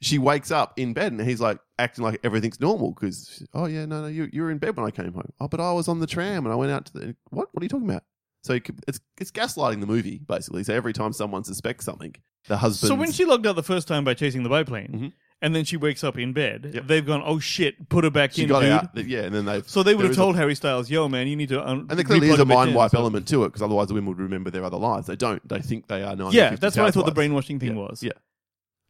she 0.00 0.18
wakes 0.18 0.50
up 0.50 0.78
in 0.78 0.92
bed, 0.92 1.12
and 1.12 1.20
he's 1.20 1.40
like 1.40 1.58
acting 1.78 2.04
like 2.04 2.20
everything's 2.22 2.60
normal 2.60 2.92
because 2.92 3.44
oh 3.54 3.66
yeah 3.66 3.84
no 3.86 4.02
no 4.02 4.06
you 4.08 4.28
you 4.32 4.42
were 4.42 4.50
in 4.50 4.58
bed 4.58 4.76
when 4.76 4.86
I 4.86 4.90
came 4.90 5.12
home. 5.12 5.30
Oh, 5.40 5.48
but 5.48 5.60
I 5.60 5.72
was 5.72 5.88
on 5.88 6.00
the 6.00 6.06
tram 6.06 6.44
and 6.44 6.52
I 6.52 6.56
went 6.56 6.72
out 6.72 6.86
to 6.86 6.92
the 6.92 7.16
what 7.30 7.48
what 7.52 7.62
are 7.62 7.64
you 7.64 7.68
talking 7.68 7.88
about? 7.88 8.04
So 8.42 8.58
it's 8.86 9.00
it's 9.18 9.30
gaslighting 9.30 9.80
the 9.80 9.86
movie 9.86 10.20
basically. 10.26 10.64
So 10.64 10.74
every 10.74 10.92
time 10.92 11.12
someone 11.12 11.44
suspects 11.44 11.84
something, 11.86 12.14
the 12.48 12.58
husband. 12.58 12.88
So 12.88 12.94
when 12.94 13.10
she 13.12 13.24
logged 13.24 13.46
out 13.46 13.56
the 13.56 13.62
first 13.62 13.88
time 13.88 14.04
by 14.04 14.12
chasing 14.14 14.42
the 14.42 14.50
biplane, 14.50 14.88
Mhm. 14.92 15.12
and 15.40 15.56
then 15.56 15.64
she 15.64 15.78
wakes 15.78 16.04
up 16.04 16.18
in 16.18 16.34
bed, 16.34 16.70
Yep. 16.74 16.86
they've 16.86 17.06
gone, 17.06 17.22
"Oh 17.24 17.38
shit, 17.38 17.88
put 17.88 18.04
her 18.04 18.10
back 18.10 18.32
she 18.32 18.42
in, 18.42 18.48
got 18.50 18.60
dude." 18.60 18.70
out, 18.70 19.08
yeah, 19.08 19.20
and 19.22 19.34
then 19.34 19.46
they've 19.46 19.66
So 19.68 19.82
they 19.82 19.94
would 19.94 20.02
have 20.04 20.10
is 20.10 20.18
a- 20.18 20.20
told 20.20 20.36
Harry 20.36 20.54
Styles, 20.54 20.90
"Yo, 20.90 21.08
man, 21.08 21.26
you 21.26 21.36
need 21.36 21.48
to." 21.48 21.66
Un- 21.66 21.86
And 21.88 21.98
there 21.98 22.04
clearly 22.04 22.28
is 22.28 22.38
a 22.38 22.44
mind 22.44 22.74
wipe 22.74 22.90
So- 22.90 22.98
element 22.98 23.26
to 23.28 23.44
it 23.44 23.48
because 23.48 23.62
otherwise 23.62 23.88
the 23.88 23.94
women 23.94 24.08
would 24.08 24.18
remember 24.18 24.50
their 24.50 24.64
other 24.64 24.76
lives. 24.76 25.06
They 25.06 25.16
don't. 25.16 25.46
They 25.48 25.60
think 25.60 25.86
they 25.88 26.02
are 26.02 26.14
9 26.14 26.32
Yeah, 26.32 26.54
that's 26.56 26.76
what 26.76 26.86
I 26.86 26.90
thought 26.90 27.06
the 27.06 27.12
brainwashing 27.12 27.58
thing 27.60 27.76
Yeah, 27.76 27.82
was. 27.82 28.02
yeah. 28.02 28.12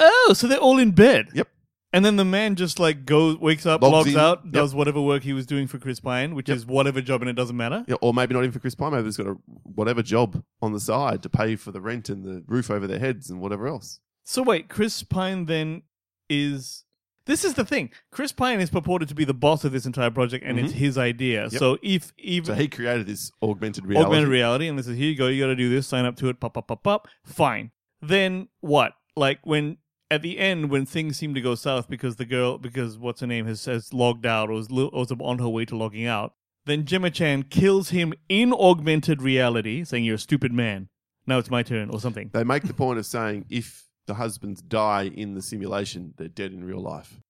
Oh, 0.01 0.33
so 0.35 0.47
they're 0.47 0.59
all 0.59 0.79
in 0.79 0.91
bed. 0.91 1.29
Yep. 1.35 1.49
And 1.93 2.05
then 2.05 2.17
the 2.17 2.25
man 2.25 2.57
just 2.57 2.81
like 2.81 3.07
goes, 3.07 3.39
wakes 3.39 3.67
up, 3.67 3.81
Logs 3.81 3.93
logs, 3.93 4.15
in. 4.15 4.19
out, 4.19 4.41
Yep. 4.45 4.53
does 4.53 4.75
whatever 4.75 5.01
work 5.01 5.23
he 5.23 5.33
was 5.33 5.47
doing 5.47 5.69
for 5.69 5.79
Chris 5.79 6.01
Pine, 6.01 6.35
which 6.35 6.49
Yep. 6.49 6.57
is 6.57 6.67
whatever 6.67 7.01
job, 7.01 7.23
and 7.23 7.31
it 7.31 7.35
doesn't 7.35 7.57
matter. 7.57 7.85
Yeah, 7.87 7.95
or 8.01 8.13
maybe 8.13 8.35
not 8.35 8.41
even 8.41 8.51
for 8.51 8.59
Chris 8.59 8.75
Pine. 8.75 8.91
Maybe 8.91 9.05
he's 9.05 9.17
got 9.17 9.29
a 9.29 9.37
whatever 9.63 10.03
job 10.03 10.43
on 10.61 10.73
the 10.73 10.81
side 10.81 11.23
to 11.23 11.29
pay 11.29 11.55
for 11.55 11.71
the 11.71 11.81
rent 11.81 12.09
and 12.09 12.25
the 12.25 12.43
roof 12.49 12.69
over 12.69 12.89
their 12.89 12.99
heads 12.99 13.31
and 13.31 13.41
whatever 13.41 13.69
else. 13.69 14.01
So 14.25 14.43
wait, 14.43 14.69
Chris 14.69 15.05
Pine 15.05 15.47
then 15.47 15.83
is. 16.29 16.85
This 17.27 17.43
is 17.43 17.55
the 17.55 17.65
thing. 17.65 17.91
Chris 18.11 18.33
Pine 18.33 18.61
is 18.61 18.69
purported 18.69 19.09
to 19.09 19.15
be 19.15 19.25
the 19.25 19.33
boss 19.33 19.65
of 19.65 19.73
this 19.73 19.87
entire 19.87 20.11
project, 20.11 20.45
and 20.45 20.59
it's 20.59 20.73
mm-hmm. 20.73 20.79
his 20.79 20.99
idea. 20.99 21.49
So 21.49 21.79
if 21.81 22.13
even 22.19 22.45
So 22.47 22.55
he 22.55 22.69
created 22.69 23.07
this 23.07 23.31
augmented 23.41 23.87
reality. 23.87 24.05
augmented 24.05 24.29
reality, 24.29 24.67
and 24.69 24.79
this 24.79 24.89
is 24.89 24.99
here 24.99 25.09
you 25.11 25.17
go, 25.17 25.29
you 25.29 25.43
got 25.43 25.47
to 25.47 25.57
do 25.57 25.71
this, 25.71 25.87
sign 25.87 26.05
up 26.05 26.17
to 26.17 26.29
it, 26.29 26.39
pop, 26.41 26.55
pop, 26.55 26.67
pop, 26.67 26.83
pop. 26.83 27.09
Fine. 27.25 27.71
Then 28.03 28.49
what? 28.61 28.93
Like 29.17 29.39
when 29.45 29.79
at 30.11 30.23
the 30.23 30.39
end, 30.39 30.71
when 30.71 30.87
things 30.87 31.17
seem 31.17 31.35
to 31.35 31.41
go 31.41 31.55
south 31.55 31.89
because 31.89 32.17
the 32.17 32.25
girl, 32.25 32.59
because 32.59 32.99
what's 32.99 33.21
her 33.21 33.27
name 33.27 33.47
has, 33.47 33.65
has 33.65 33.93
logged 33.93 34.27
out 34.27 34.51
or 34.51 34.55
was, 34.55 34.69
was 34.69 35.13
on 35.13 35.39
her 35.39 35.49
way 35.49 35.65
to 35.65 35.77
logging 35.77 36.07
out, 36.07 36.35
then 36.67 36.85
Gemma 36.85 37.11
Chan 37.11 37.45
kills 37.45 37.91
him 37.91 38.15
in 38.29 38.53
augmented 38.53 39.21
reality, 39.21 39.85
saying 39.85 40.05
you're 40.05 40.15
a 40.17 40.19
stupid 40.19 40.53
man. 40.53 40.89
Now 41.27 41.39
it's 41.39 41.51
my 41.51 41.63
turn 41.63 41.91
or 41.91 42.01
something. 42.01 42.31
They 42.33 42.45
make 42.45 42.65
the 42.65 42.75
point 42.75 42.99
of 42.99 43.07
saying 43.07 43.47
if 43.49 43.87
the 44.07 44.15
husbands 44.15 44.61
die 44.61 45.05
in 45.05 45.35
the 45.35 45.43
simulation, 45.43 46.15
they're 46.17 46.29
dead 46.29 46.53
in 46.53 46.65
real 46.65 46.81
life. 46.81 47.21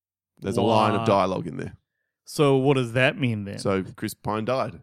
There's 0.40 0.56
a 0.56 0.62
line 0.62 0.94
of 0.94 1.06
dialogue 1.06 1.46
in 1.46 1.56
there. 1.56 1.76
So 2.24 2.56
what 2.56 2.74
does 2.74 2.92
that 2.94 3.18
mean 3.18 3.44
then? 3.44 3.58
So 3.58 3.84
Chris 3.96 4.14
Pine 4.14 4.44
died. 4.44 4.80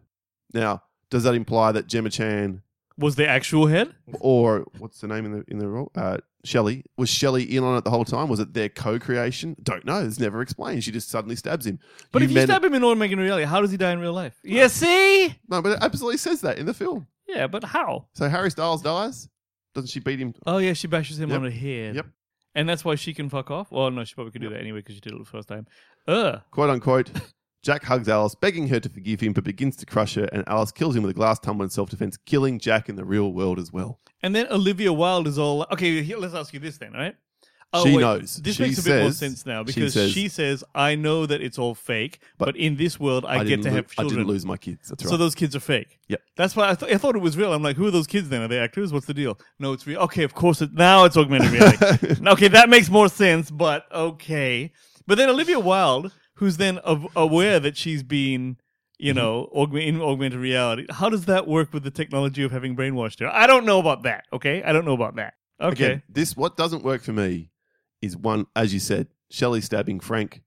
Now, 0.52 0.82
does 1.10 1.24
that 1.24 1.34
imply 1.34 1.72
that 1.72 1.86
Gemma 1.86 2.10
Chan 2.10 2.62
was 2.98 3.16
the 3.16 3.26
actual 3.28 3.66
head? 3.66 3.94
or 4.20 4.66
what's 4.78 5.00
the 5.00 5.08
name 5.08 5.24
in 5.26 5.32
the 5.32 5.44
in 5.48 5.58
the 5.58 5.68
role? 5.68 5.90
Uh, 5.94 6.18
Shelley 6.44 6.84
was 6.96 7.08
Shelley 7.08 7.44
in 7.44 7.62
on 7.62 7.76
it 7.78 7.84
the 7.84 7.90
whole 7.90 8.04
time? 8.04 8.28
Was 8.28 8.40
it 8.40 8.52
their 8.52 8.68
co-creation? 8.68 9.56
Don't 9.62 9.84
know. 9.84 10.04
It's 10.04 10.18
never 10.18 10.42
explained. 10.42 10.82
She 10.84 10.90
just 10.90 11.08
suddenly 11.08 11.36
stabs 11.36 11.66
him. 11.66 11.78
But 12.10 12.22
if 12.22 12.30
you 12.30 12.34
men- 12.34 12.46
stab 12.48 12.64
him 12.64 12.74
in 12.74 12.82
augmented 12.82 13.18
reality, 13.18 13.44
how 13.46 13.60
does 13.60 13.70
he 13.70 13.76
die 13.76 13.92
in 13.92 14.00
real 14.00 14.12
life? 14.12 14.34
Yeah, 14.42 14.66
see? 14.66 15.34
no, 15.48 15.62
but 15.62 15.72
it 15.72 15.78
absolutely 15.82 16.18
says 16.18 16.40
that 16.40 16.58
in 16.58 16.66
the 16.66 16.74
film. 16.74 17.06
Yeah, 17.28 17.46
but 17.46 17.62
how? 17.64 18.08
So 18.14 18.28
Harry 18.28 18.50
Styles 18.50 18.82
dies. 18.82 19.28
Doesn't 19.74 19.88
she 19.88 20.00
beat 20.00 20.18
him? 20.18 20.34
Oh 20.44 20.58
yeah, 20.58 20.72
she 20.74 20.86
bashes 20.88 21.18
him 21.18 21.30
Yep. 21.30 21.38
on 21.38 21.44
the 21.44 21.50
head. 21.50 21.94
Yep. 21.96 22.06
And 22.54 22.68
that's 22.68 22.84
why 22.84 22.96
she 22.96 23.14
can 23.14 23.30
fuck 23.30 23.50
off. 23.50 23.70
Well, 23.70 23.90
no, 23.90 24.04
she 24.04 24.14
probably 24.14 24.32
could 24.32 24.42
do 24.42 24.50
that 24.50 24.60
anyway 24.60 24.80
because 24.80 24.96
she 24.96 25.00
did 25.00 25.14
it 25.14 25.18
the 25.18 25.24
first 25.24 25.48
time. 25.48 25.66
Ugh. 26.08 26.40
Quote 26.50 26.68
unquote. 26.70 27.10
Jack 27.62 27.84
hugs 27.84 28.08
Alice, 28.08 28.34
begging 28.34 28.68
her 28.68 28.80
to 28.80 28.88
forgive 28.88 29.20
him, 29.20 29.32
but 29.32 29.44
begins 29.44 29.76
to 29.76 29.86
crush 29.86 30.14
her, 30.14 30.24
and 30.32 30.42
Alice 30.48 30.72
kills 30.72 30.96
him 30.96 31.02
with 31.02 31.10
a 31.12 31.14
glass 31.14 31.38
tumbler 31.38 31.64
in 31.64 31.70
self-defense, 31.70 32.16
killing 32.26 32.58
Jack 32.58 32.88
in 32.88 32.96
the 32.96 33.04
real 33.04 33.32
world 33.32 33.58
as 33.58 33.72
well. 33.72 34.00
And 34.22 34.34
then 34.34 34.46
Olivia 34.50 34.92
Wilde 34.92 35.26
is 35.28 35.38
all 35.38 35.66
okay. 35.72 36.02
Here, 36.02 36.16
let's 36.18 36.34
ask 36.34 36.52
you 36.52 36.60
this 36.60 36.78
then, 36.78 36.92
right? 36.92 37.14
Oh, 37.74 37.84
she 37.86 37.96
knows. 37.96 38.36
This 38.36 38.56
She 38.56 38.64
makes 38.64 38.78
a 38.80 38.82
bit 38.84 39.00
more 39.02 39.12
sense 39.12 39.46
now 39.46 39.62
because 39.62 39.94
she 39.94 40.28
says- 40.28 40.32
says, 40.34 40.64
"I 40.74 40.94
know 40.94 41.24
that 41.24 41.40
it's 41.40 41.58
all 41.58 41.74
fake, 41.74 42.18
but, 42.36 42.46
But 42.46 42.56
in 42.56 42.76
this 42.76 43.00
world, 43.00 43.24
I, 43.24 43.42
get 43.44 43.62
to 43.62 43.70
lo- 43.70 43.76
have 43.76 43.88
children. 43.90 44.06
I 44.06 44.18
didn't 44.18 44.28
lose 44.28 44.44
my 44.44 44.58
kids. 44.58 44.88
That's 44.90 45.04
right. 45.04 45.10
So 45.10 45.16
those 45.16 45.34
kids 45.34 45.56
are 45.56 45.60
fake. 45.60 45.98
Yep. 46.08 46.20
That's 46.36 46.54
why 46.54 46.68
I, 46.70 46.74
th- 46.74 46.92
I 46.92 46.98
thought 46.98 47.16
it 47.16 47.22
was 47.22 47.34
real. 47.36 47.52
I'm 47.54 47.62
like, 47.62 47.76
who 47.76 47.86
are 47.86 47.90
those 47.90 48.06
kids 48.06 48.28
then? 48.28 48.42
Are 48.42 48.48
they 48.48 48.58
actors? 48.58 48.92
What's 48.92 49.06
the 49.06 49.14
deal? 49.14 49.38
No, 49.58 49.72
it's 49.72 49.86
real. 49.86 50.00
Okay, 50.00 50.22
of 50.22 50.34
course. 50.34 50.60
It, 50.60 50.74
now 50.74 51.04
it's 51.04 51.16
augmented 51.16 51.50
reality. 51.50 52.16
okay, 52.26 52.48
that 52.48 52.68
makes 52.68 52.90
more 52.90 53.08
sense. 53.08 53.50
But 53.50 53.86
okay. 53.90 54.70
But 55.06 55.16
then 55.16 55.30
Olivia 55.30 55.58
Wilde, 55.58 56.12
who's 56.42 56.56
then 56.58 56.78
av- 56.80 57.06
aware 57.16 57.58
that 57.60 57.76
she's 57.76 58.02
been, 58.02 58.56
Mm-hmm. 59.00 59.06
you 59.08 59.14
know, 59.14 59.48
augment- 59.52 59.84
in 59.86 60.00
augmented 60.00 60.38
reality. 60.38 60.86
How 60.90 61.08
does 61.08 61.24
that 61.24 61.48
work 61.48 61.72
with 61.72 61.82
the 61.82 61.90
technology 61.90 62.42
of 62.44 62.52
having 62.52 62.76
brainwashed 62.76 63.18
her? 63.20 63.28
I 63.34 63.46
don't 63.48 63.64
know 63.64 63.80
about 63.80 64.02
that. 64.04 64.26
Okay, 64.32 64.62
I 64.62 64.70
don't 64.72 64.84
know 64.84 64.92
about 64.92 65.16
that. 65.16 65.34
Okay. 65.60 65.84
Again, 65.84 66.02
this 66.08 66.36
what 66.36 66.56
doesn't 66.56 66.84
work 66.84 67.02
for 67.02 67.12
me 67.12 67.50
is 68.00 68.16
one, 68.16 68.46
as 68.54 68.72
you 68.74 68.78
said, 68.80 69.08
Shelley 69.30 69.60
stabbing 69.60 69.98
Frank. 70.00 70.42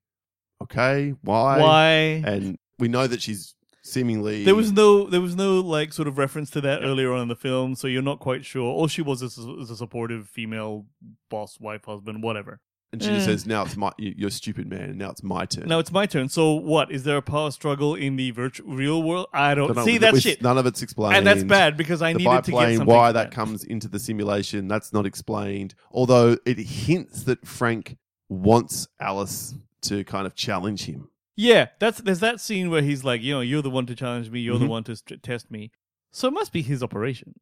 Okay, 0.62 1.14
why? 1.22 1.60
Why? 1.60 1.92
And 2.24 2.56
we 2.78 2.88
know 2.88 3.06
that 3.06 3.20
she's 3.20 3.54
seemingly 3.82 4.44
There 4.44 4.54
was 4.54 4.72
no, 4.72 5.04
there 5.04 5.20
was 5.20 5.36
no 5.36 5.60
like 5.60 5.92
sort 5.92 6.08
of 6.08 6.16
reference 6.18 6.48
to 6.50 6.60
that 6.62 6.82
earlier 6.82 7.12
on 7.12 7.22
in 7.22 7.28
the 7.28 7.36
film, 7.36 7.74
so 7.74 7.86
you're 7.86 8.00
not 8.02 8.20
quite 8.20 8.44
sure. 8.46 8.64
All 8.72 8.88
she 8.88 9.02
was 9.02 9.20
is, 9.22 9.36
is 9.36 9.70
a 9.70 9.76
supportive 9.76 10.28
female 10.28 10.86
boss, 11.30 11.58
wife, 11.60 11.84
husband, 11.84 12.22
whatever. 12.22 12.60
And 12.96 13.02
she 13.02 13.10
just 13.10 13.28
Eh. 13.28 13.32
says, 13.32 13.46
"Now 13.46 13.62
it's 13.64 13.76
my 13.76 13.92
you- 13.98 14.14
you're 14.16 14.28
a 14.28 14.30
stupid 14.30 14.68
man, 14.68 14.90
and 14.90 14.98
now 14.98 15.10
it's 15.10 15.22
my 15.22 15.44
turn." 15.46 15.68
Now 15.68 15.78
it's 15.78 15.92
my 15.92 16.06
turn. 16.06 16.28
So 16.28 16.52
what? 16.54 16.90
Is 16.90 17.04
there 17.04 17.16
a 17.16 17.22
power 17.22 17.50
struggle 17.50 17.94
in 17.94 18.16
the 18.16 18.30
virtual 18.32 18.72
real 18.74 19.02
world? 19.02 19.26
I 19.32 19.54
don't, 19.54 19.68
Don't 19.68 19.76
know, 19.76 19.84
see 19.84 19.98
that 19.98 20.20
shit, 20.20 20.42
None 20.42 20.58
of 20.58 20.66
it's 20.66 20.82
explained, 20.82 21.16
and 21.16 21.26
that's 21.26 21.44
bad 21.44 21.76
because 21.76 22.02
I 22.02 22.12
the 22.12 22.18
needed 22.18 22.44
to 22.44 22.50
get 22.52 22.60
something. 22.76 22.86
why 22.86 23.12
that 23.12 23.30
comes 23.30 23.64
into 23.64 23.88
the 23.88 23.98
simulation, 23.98 24.68
that's 24.68 24.92
not 24.92 25.06
explained. 25.06 25.74
Although 25.92 26.36
it 26.46 26.58
hints 26.58 27.22
that 27.24 27.46
Frank 27.46 27.96
wants 28.28 28.88
Alice 29.00 29.54
to 29.82 30.02
kind 30.04 30.26
of 30.26 30.34
challenge 30.34 30.84
him. 30.86 31.08
Yeah, 31.36 31.66
that's 31.78 32.00
there's 32.00 32.20
that 32.20 32.40
scene 32.40 32.70
where 32.70 32.82
he's 32.82 33.04
like, 33.04 33.22
you 33.22 33.34
know, 33.34 33.40
you're 33.42 33.62
the 33.62 33.70
one 33.70 33.86
to 33.86 33.94
challenge 33.94 34.30
me, 34.30 34.40
you're 34.40 34.58
the 34.58 34.64
Mhm. 34.64 34.68
one 34.70 34.84
to 34.84 34.96
st- 34.96 35.22
test 35.22 35.50
me. 35.50 35.70
So 36.10 36.28
it 36.28 36.32
must 36.34 36.50
be 36.52 36.62
his 36.62 36.82
operation. 36.82 37.34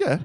Yeah, 0.00 0.20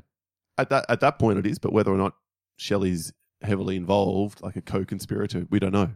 at 0.58 0.70
that 0.70 0.86
at 0.90 1.02
that 1.02 1.20
point 1.20 1.38
it 1.38 1.46
is, 1.46 1.60
but 1.60 1.74
whether 1.74 1.92
or 1.92 1.98
not 1.98 2.14
Shelley's 2.56 3.12
heavily 3.42 3.76
involved, 3.76 4.42
like 4.42 4.56
a 4.56 4.62
co-conspirator, 4.62 5.48
we 5.50 5.60
don't 5.60 5.74
know. 5.74 5.92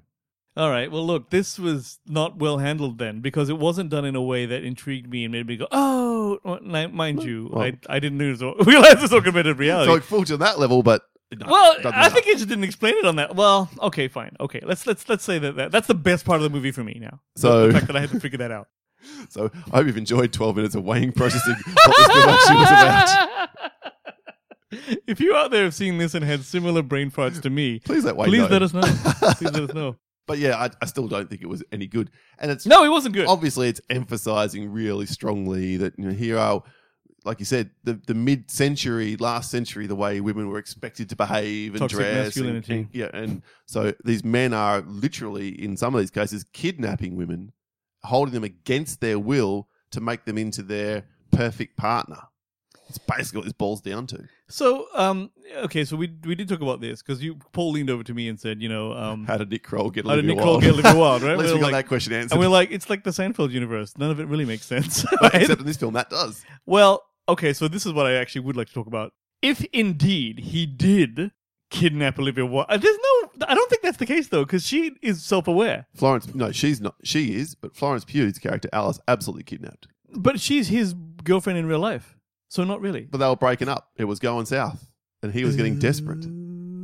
All 0.57 0.69
right. 0.69 0.91
Well, 0.91 1.05
look, 1.07 1.29
this 1.29 1.57
was 1.57 1.99
not 2.05 2.37
well 2.37 2.57
handled 2.57 2.97
then 2.97 3.21
because 3.21 3.47
it 3.49 3.57
wasn't 3.57 3.89
done 3.89 4.03
in 4.03 4.15
a 4.17 4.21
way 4.21 4.45
that 4.45 4.63
intrigued 4.63 5.09
me 5.09 5.23
and 5.23 5.31
made 5.31 5.47
me 5.47 5.55
go, 5.55 5.67
"Oh, 5.71 6.39
well, 6.43 6.59
mind 6.89 7.23
you, 7.23 7.49
Well- 7.53 7.63
I 7.63 7.77
I 7.87 7.99
didn't 7.99 8.17
realize 8.19 8.99
this 9.01 9.13
augmented 9.13 9.57
reality." 9.57 9.89
So 9.91 9.95
it 9.95 10.03
falls 10.03 10.29
on 10.29 10.39
that 10.39 10.59
level, 10.59 10.83
but 10.83 11.03
no, 11.33 11.45
well, 11.49 11.77
I 11.85 12.09
think 12.09 12.27
it 12.27 12.35
just 12.35 12.49
didn't 12.49 12.65
explain 12.65 12.95
it 12.97 13.05
on 13.05 13.15
that. 13.15 13.33
Well, 13.37 13.69
okay, 13.81 14.09
fine, 14.09 14.35
okay. 14.41 14.59
Let's 14.61 14.85
let's 14.85 15.07
let's 15.07 15.23
say 15.23 15.39
that, 15.39 15.55
that 15.55 15.71
that's 15.71 15.87
the 15.87 15.93
best 15.95 16.25
part 16.25 16.35
of 16.37 16.43
the 16.43 16.49
movie 16.49 16.71
for 16.71 16.83
me 16.83 16.97
now. 16.99 17.21
So- 17.37 17.67
the 17.67 17.73
fact 17.73 17.87
that 17.87 17.95
I 17.95 18.01
had 18.01 18.09
to 18.09 18.19
figure 18.19 18.39
that 18.39 18.51
out. 18.51 18.67
So 19.29 19.49
I 19.71 19.77
hope 19.77 19.87
you've 19.87 19.97
enjoyed 19.97 20.31
12 20.31 20.55
minutes 20.57 20.75
of 20.75 20.83
Wayne 20.83 21.11
processing 21.11 21.55
what 21.55 21.97
this 21.97 22.27
actually 22.27 22.55
was 22.55 22.69
about. 22.69 23.49
if 25.07 25.19
you 25.19 25.35
out 25.35 25.51
there 25.51 25.63
have 25.63 25.73
seen 25.75 25.97
this 25.97 26.13
and 26.13 26.23
had 26.23 26.43
similar 26.43 26.81
brain 26.81 27.11
farts 27.11 27.41
to 27.41 27.49
me, 27.49 27.79
Please 27.79 28.03
let 28.05 28.15
Wayne 28.15 28.29
please 28.29 28.41
know. 28.41 28.47
let 28.47 28.61
us 28.63 28.73
know. 28.73 28.81
please 28.81 29.51
let 29.51 29.63
us 29.69 29.73
know. 29.73 29.95
But 30.27 30.37
yeah, 30.37 30.55
I, 30.55 30.69
I 30.81 30.85
still 30.85 31.07
don't 31.09 31.29
think 31.29 31.41
it 31.41 31.47
was 31.49 31.61
any 31.73 31.87
good. 31.87 32.09
And 32.39 32.51
it's 32.51 32.65
No, 32.65 32.85
it 32.85 32.89
wasn't 32.89 33.15
good. 33.15 33.25
obviously 33.27 33.67
it's 33.67 33.81
emphasizing 33.89 34.71
really 34.71 35.05
strongly 35.07 35.75
that 35.77 35.97
you 35.97 36.05
know 36.05 36.11
here 36.13 36.37
are 36.37 36.63
like 37.25 37.39
you 37.39 37.45
said 37.45 37.71
the 37.83 37.99
the 38.07 38.13
mid 38.13 38.49
century 38.49 39.17
last 39.17 39.51
century 39.51 39.87
the 39.87 39.95
way 39.95 40.21
women 40.21 40.47
were 40.47 40.59
expected 40.59 41.09
to 41.09 41.15
behave 41.15 41.73
and 41.73 41.79
Toxic 41.79 41.97
dress 41.99 42.15
and- 42.15 42.25
masculinity. 42.25 42.73
and- 42.73 42.89
yeah 42.93 43.09
and 43.13 43.41
so 43.65 43.93
these 44.05 44.23
men 44.23 44.53
are 44.53 44.81
literally 44.81 45.49
in 45.61 45.75
some 45.75 45.93
of 45.95 45.99
these 45.99 46.11
cases 46.11 46.45
kidnapping 46.53 47.15
women 47.17 47.51
holding 48.03 48.33
them 48.33 48.43
against 48.43 49.01
their 49.01 49.19
will 49.19 49.67
to 49.91 49.99
make 49.99 50.23
them 50.25 50.37
into 50.37 50.61
their 50.63 51.03
perfect 51.31 51.75
partner 51.77 52.17
It's 52.95 52.97
basically 52.97 53.39
what 53.39 53.43
this 53.45 53.53
boils 53.53 53.81
down 53.81 54.05
to. 54.07 54.23
So, 54.49 54.87
um, 54.93 55.31
okay, 55.63 55.85
so 55.85 55.95
we 55.95 56.13
we 56.25 56.35
did 56.35 56.47
talk 56.49 56.61
about 56.61 56.81
this 56.81 57.01
because 57.01 57.23
you 57.23 57.35
Paul 57.53 57.71
leaned 57.71 57.89
over 57.89 58.03
to 58.03 58.13
me 58.13 58.27
and 58.27 58.39
said, 58.39 58.61
you 58.61 58.67
know, 58.69 58.93
um, 58.93 59.25
How 59.25 59.37
did 59.37 59.49
Nick 59.49 59.63
Kroll 59.63 59.89
get 59.89 60.05
how 60.05 60.15
did 60.17 60.25
Nick 60.25 60.37
Kroll 60.39 60.59
get 60.59 60.73
Olivia 60.73 60.95
Wilde? 60.95 61.23
Right? 61.23 61.31
At 61.33 61.37
least 61.39 61.53
we 61.53 61.59
got 61.59 61.71
like- 61.71 61.83
that 61.85 61.87
question 61.87 62.13
answered. 62.13 62.33
and 62.35 62.39
we're 62.41 62.49
like, 62.49 62.69
it's 62.71 62.89
like 62.89 63.03
the 63.03 63.11
Seinfeld 63.11 63.51
universe. 63.51 63.97
None 63.97 64.11
of 64.11 64.19
it 64.19 64.27
really 64.27 64.45
makes 64.45 64.65
sense. 64.65 65.05
right? 65.21 65.35
Except 65.35 65.61
in 65.61 65.65
this 65.65 65.77
film, 65.77 65.93
that 65.93 66.09
does. 66.09 66.43
Well, 66.65 67.03
okay, 67.29 67.53
so 67.53 67.67
this 67.67 67.85
is 67.85 67.93
what 67.93 68.05
I 68.05 68.13
actually 68.15 68.41
would 68.41 68.57
like 68.57 68.67
to 68.67 68.73
talk 68.73 68.87
about. 68.87 69.13
If 69.41 69.63
indeed 69.73 70.39
he 70.39 70.65
did 70.65 71.31
kidnap 71.69 72.19
Olivia 72.19 72.45
Wilde, 72.45 72.67
uh, 72.69 72.77
there's 72.77 72.97
no, 72.97 73.45
I 73.47 73.55
don't 73.55 73.69
think 73.69 73.81
that's 73.81 73.97
the 73.97 74.05
case 74.05 74.27
though, 74.27 74.43
because 74.43 74.67
she 74.67 74.91
is 75.01 75.23
self-aware, 75.23 75.87
Florence, 75.95 76.35
no, 76.35 76.51
she's 76.51 76.81
not. 76.81 76.95
She 77.03 77.33
is, 77.35 77.55
but 77.55 77.75
Florence 77.75 78.03
Pugh's 78.05 78.37
character 78.37 78.67
Alice 78.73 78.99
absolutely 79.07 79.43
kidnapped. 79.43 79.87
but 80.13 80.39
she's 80.41 80.67
his 80.67 80.93
girlfriend 81.23 81.57
in 81.57 81.65
real 81.65 81.79
life, 81.79 82.17
so 82.51 82.65
not 82.65 82.81
really. 82.81 83.07
But 83.09 83.19
they 83.19 83.27
were 83.27 83.37
breaking 83.37 83.69
up. 83.69 83.91
It 83.95 84.03
was 84.03 84.19
going 84.19 84.45
south, 84.45 84.91
and 85.23 85.33
he 85.33 85.45
was 85.45 85.55
getting 85.55 85.79
desperate. 85.79 86.25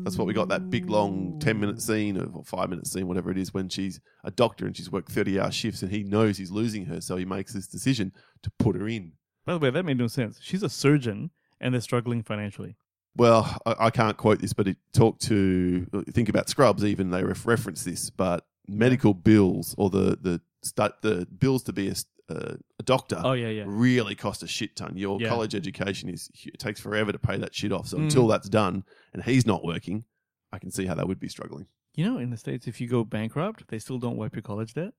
That's 0.05 0.17
what 0.17 0.25
we 0.25 0.33
got 0.33 0.47
that 0.47 0.69
big 0.69 0.89
long 0.89 1.37
ten 1.41 1.59
minute 1.59 1.81
scene 1.81 2.17
or 2.17 2.41
five 2.45 2.69
minute 2.69 2.87
scene, 2.87 3.07
whatever 3.07 3.29
it 3.29 3.37
is, 3.37 3.53
when 3.53 3.67
she's 3.67 3.99
a 4.23 4.31
doctor 4.31 4.65
and 4.65 4.75
she's 4.75 4.89
worked 4.89 5.11
thirty 5.11 5.37
hour 5.37 5.51
shifts, 5.51 5.81
and 5.81 5.91
he 5.91 6.03
knows 6.03 6.37
he's 6.37 6.51
losing 6.51 6.85
her, 6.85 7.01
so 7.01 7.17
he 7.17 7.25
makes 7.25 7.51
this 7.51 7.67
decision 7.67 8.13
to 8.43 8.49
put 8.57 8.77
her 8.77 8.87
in. 8.87 9.11
By 9.45 9.53
the 9.53 9.59
way, 9.59 9.69
that 9.69 9.83
made 9.83 9.97
no 9.97 10.07
sense. 10.07 10.39
She's 10.41 10.63
a 10.63 10.69
surgeon, 10.69 11.31
and 11.59 11.73
they're 11.73 11.81
struggling 11.81 12.23
financially. 12.23 12.77
Well, 13.17 13.57
I, 13.65 13.75
I 13.87 13.89
can't 13.89 14.15
quote 14.15 14.39
this, 14.39 14.53
but 14.53 14.69
it 14.69 14.77
talked 14.93 15.21
to 15.23 15.85
think 16.13 16.29
about 16.29 16.47
Scrubs. 16.47 16.85
Even 16.85 17.09
they 17.09 17.23
ref- 17.25 17.45
reference 17.45 17.83
this, 17.83 18.09
but 18.09 18.45
medical 18.67 19.13
bills 19.13 19.75
or 19.77 19.89
the 19.89 20.17
the 20.21 20.39
stu- 20.63 20.95
the 21.01 21.25
bills 21.25 21.63
to 21.63 21.73
be 21.73 21.89
a, 21.89 21.95
a 22.29 22.83
doctor 22.83 23.19
Oh 23.23 23.33
yeah, 23.33 23.47
yeah. 23.49 23.63
really 23.65 24.15
cost 24.15 24.43
a 24.43 24.47
shit 24.47 24.75
ton. 24.75 24.97
Your 24.97 25.19
Yeah. 25.21 25.29
college 25.29 25.55
education 25.55 26.09
is 26.09 26.29
it 26.45 26.59
takes 26.59 26.79
forever 26.79 27.11
to 27.11 27.19
pay 27.19 27.37
that 27.37 27.53
shit 27.55 27.71
off. 27.71 27.87
So 27.87 27.97
Mm. 27.97 28.03
until 28.03 28.27
that's 28.27 28.49
done 28.49 28.83
and 29.13 29.23
he's 29.23 29.45
not 29.45 29.63
working, 29.63 30.03
I 30.51 30.59
can 30.59 30.71
see 30.71 30.85
how 30.85 30.95
that 30.95 31.07
would 31.07 31.19
be 31.19 31.29
struggling. 31.29 31.67
You 31.95 32.05
know, 32.05 32.17
in 32.19 32.29
the 32.29 32.37
states, 32.37 32.67
if 32.67 32.79
you 32.81 32.87
go 32.87 33.03
bankrupt, 33.03 33.67
they 33.69 33.79
still 33.79 33.97
don't 33.97 34.17
wipe 34.17 34.35
your 34.35 34.41
college 34.43 34.73
debt. 34.73 34.93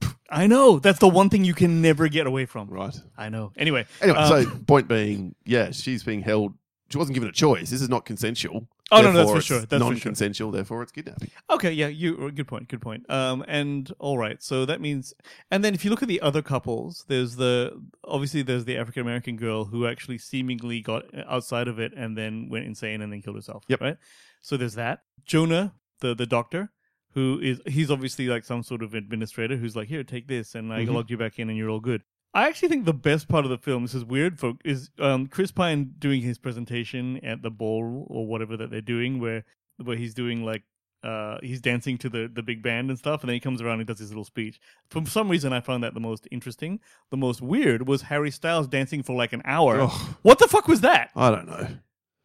I 0.30 0.46
know 0.46 0.78
that's 0.78 0.98
the 0.98 1.08
one 1.08 1.28
thing 1.30 1.44
you 1.44 1.54
can 1.54 1.82
never 1.82 2.08
get 2.08 2.26
away 2.26 2.46
from. 2.46 2.68
Right. 2.68 2.96
I 3.16 3.28
know. 3.28 3.52
Anyway, 3.56 3.84
Anyway, 4.00 4.18
um, 4.18 4.44
so 4.44 4.50
point 4.66 4.88
being, 4.88 5.34
yeah, 5.44 5.70
she's 5.70 6.02
being 6.02 6.22
held. 6.22 6.54
She 6.92 6.98
wasn't 6.98 7.14
given 7.14 7.28
a 7.28 7.32
choice. 7.32 7.70
This 7.70 7.82
is 7.82 7.88
not 7.88 8.04
consensual. 8.04 8.68
Oh, 8.90 9.00
no, 9.00 9.10
no, 9.10 9.18
that's 9.18 9.30
for 9.30 9.40
sure. 9.40 9.58
That's 9.60 9.70
for 9.72 9.78
sure. 9.78 9.90
non-consensual. 9.94 10.50
Therefore, 10.50 10.82
it's 10.82 10.92
kidnapping. 10.92 11.30
Okay, 11.50 11.72
yeah, 11.72 11.86
you 11.88 12.30
good 12.30 12.46
point, 12.46 12.68
good 12.68 12.82
point. 12.82 13.08
Um, 13.10 13.42
and 13.48 13.90
all 13.98 14.18
right, 14.18 14.42
so 14.42 14.66
that 14.66 14.80
means, 14.82 15.14
and 15.50 15.64
then 15.64 15.72
if 15.74 15.84
you 15.84 15.90
look 15.90 16.02
at 16.02 16.08
the 16.08 16.20
other 16.20 16.42
couples, 16.42 17.04
there's 17.08 17.36
the 17.36 17.80
obviously 18.04 18.42
there's 18.42 18.66
the 18.66 18.76
African 18.76 19.00
American 19.02 19.36
girl 19.36 19.64
who 19.64 19.86
actually 19.86 20.18
seemingly 20.18 20.80
got 20.80 21.04
outside 21.26 21.68
of 21.68 21.78
it 21.80 21.92
and 21.96 22.16
then 22.18 22.48
went 22.50 22.66
insane 22.66 23.00
and 23.00 23.10
then 23.12 23.22
killed 23.22 23.36
herself. 23.36 23.64
Yep. 23.68 23.80
Right. 23.80 23.96
So 24.42 24.56
there's 24.58 24.74
that 24.74 25.00
Jonah, 25.24 25.74
the 26.00 26.14
the 26.14 26.26
doctor, 26.26 26.70
who 27.14 27.38
is 27.42 27.60
he's 27.66 27.90
obviously 27.90 28.26
like 28.26 28.44
some 28.44 28.62
sort 28.62 28.82
of 28.82 28.92
administrator 28.94 29.56
who's 29.56 29.74
like, 29.74 29.88
here, 29.88 30.04
take 30.04 30.28
this, 30.28 30.54
and 30.54 30.72
I 30.72 30.84
Mhm. 30.84 30.92
logged 30.92 31.10
you 31.10 31.16
back 31.16 31.38
in, 31.38 31.48
and 31.48 31.56
you're 31.56 31.70
all 31.70 31.80
good. 31.80 32.02
I 32.34 32.48
actually 32.48 32.68
think 32.68 32.84
the 32.86 32.94
best 32.94 33.28
part 33.28 33.44
of 33.44 33.50
the 33.50 33.58
film, 33.58 33.82
this 33.82 33.94
is 33.94 34.04
weird, 34.04 34.38
folk, 34.38 34.56
is 34.64 34.90
um, 34.98 35.26
Chris 35.26 35.50
Pine 35.52 35.92
doing 35.98 36.22
his 36.22 36.38
presentation 36.38 37.22
at 37.24 37.42
the 37.42 37.50
ball 37.50 38.06
or 38.08 38.26
whatever 38.26 38.56
that 38.56 38.70
they're 38.70 38.80
doing, 38.80 39.20
where 39.20 39.44
where 39.82 39.96
he's 39.96 40.14
doing 40.14 40.44
like 40.44 40.62
uh, 41.04 41.38
he's 41.42 41.60
dancing 41.60 41.98
to 41.98 42.08
the 42.08 42.30
the 42.32 42.42
big 42.42 42.62
band 42.62 42.88
and 42.88 42.98
stuff, 42.98 43.20
and 43.22 43.28
then 43.28 43.34
he 43.34 43.40
comes 43.40 43.60
around 43.60 43.80
and 43.80 43.86
does 43.86 43.98
his 43.98 44.10
little 44.10 44.24
speech. 44.24 44.58
For 44.88 45.04
some 45.06 45.28
reason, 45.28 45.52
I 45.52 45.60
found 45.60 45.84
that 45.84 45.92
the 45.94 46.00
most 46.00 46.26
interesting. 46.30 46.80
The 47.10 47.16
most 47.18 47.42
weird 47.42 47.86
was 47.86 48.02
Harry 48.02 48.30
Styles 48.30 48.66
dancing 48.68 49.02
for 49.02 49.14
like 49.14 49.32
an 49.34 49.42
hour. 49.44 49.82
Ugh. 49.82 50.16
What 50.22 50.38
the 50.38 50.48
fuck 50.48 50.68
was 50.68 50.80
that? 50.82 51.10
I 51.14 51.30
don't 51.30 51.46
know. 51.46 51.66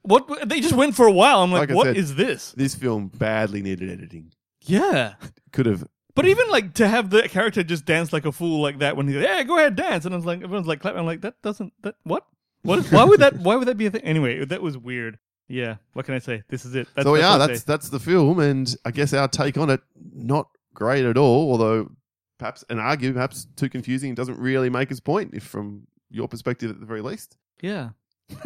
What 0.04 0.48
they 0.48 0.62
just 0.62 0.76
went 0.76 0.96
for 0.96 1.06
a 1.06 1.12
while. 1.12 1.42
I'm 1.42 1.52
like, 1.52 1.68
Like 1.70 1.76
what 1.76 1.88
said- 1.88 1.98
is 1.98 2.16
this? 2.16 2.54
This 2.54 2.76
film 2.76 3.08
badly 3.10 3.62
needed 3.62 3.90
editing. 3.90 4.32
Yeah. 4.62 5.16
Could 5.52 5.66
have. 5.66 5.86
But 6.18 6.26
even 6.26 6.50
like 6.50 6.74
to 6.74 6.88
have 6.88 7.12
the 7.12 7.30
character 7.30 7.62
just 7.62 7.86
dance 7.86 8.12
like 8.12 8.26
a 8.26 8.32
fool 8.32 8.60
like 8.60 8.80
that 8.80 8.98
when 8.98 9.08
he's 9.08 9.18
like, 9.18 9.28
"Yeah, 9.28 9.44
go 9.44 9.58
ahead, 9.58 9.76
dance," 9.76 10.04
and 10.04 10.16
I 10.16 10.18
was 10.18 10.26
like, 10.26 10.42
everyone's 10.42 10.66
like 10.66 10.80
clapping. 10.80 11.00
I'm 11.00 11.06
like, 11.06 11.22
that 11.22 11.40
doesn't 11.44 11.72
that 11.84 11.94
what? 12.04 12.26
What? 12.64 12.88
Why 12.92 13.04
would 13.04 13.20
that? 13.20 13.38
Why 13.38 13.56
would 13.56 13.68
that 13.68 13.78
be 13.78 13.86
a 13.86 13.92
thing? 13.92 14.02
Anyway, 14.02 14.44
that 14.44 14.62
was 14.64 14.80
weird. 14.80 15.20
Yeah. 15.48 15.76
What 15.94 16.08
can 16.08 16.16
I 16.16 16.20
say? 16.20 16.42
This 16.50 16.66
is 16.66 16.74
it. 16.74 16.88
That's, 16.96 17.06
so 17.06 17.14
yeah, 17.14 17.38
that's 17.38 17.62
that's 17.64 17.90
the 17.90 18.00
film, 18.00 18.40
and 18.40 18.76
I 18.84 18.90
guess 18.90 19.14
our 19.14 19.28
take 19.28 19.60
on 19.60 19.70
it 19.70 19.82
not 19.96 20.50
great 20.74 21.06
at 21.06 21.18
all. 21.18 21.52
Although 21.52 21.92
perhaps, 22.40 22.66
and 22.68 22.80
argue 22.80 23.14
perhaps 23.14 23.46
too 23.56 23.70
confusing. 23.70 24.16
doesn't 24.16 24.40
really 24.40 24.72
make 24.72 24.90
his 24.90 25.00
point, 25.00 25.36
if 25.36 25.44
from 25.44 25.84
your 26.10 26.28
perspective 26.28 26.72
at 26.72 26.80
the 26.80 26.86
very 26.88 27.02
least. 27.02 27.38
yeah. 27.62 27.90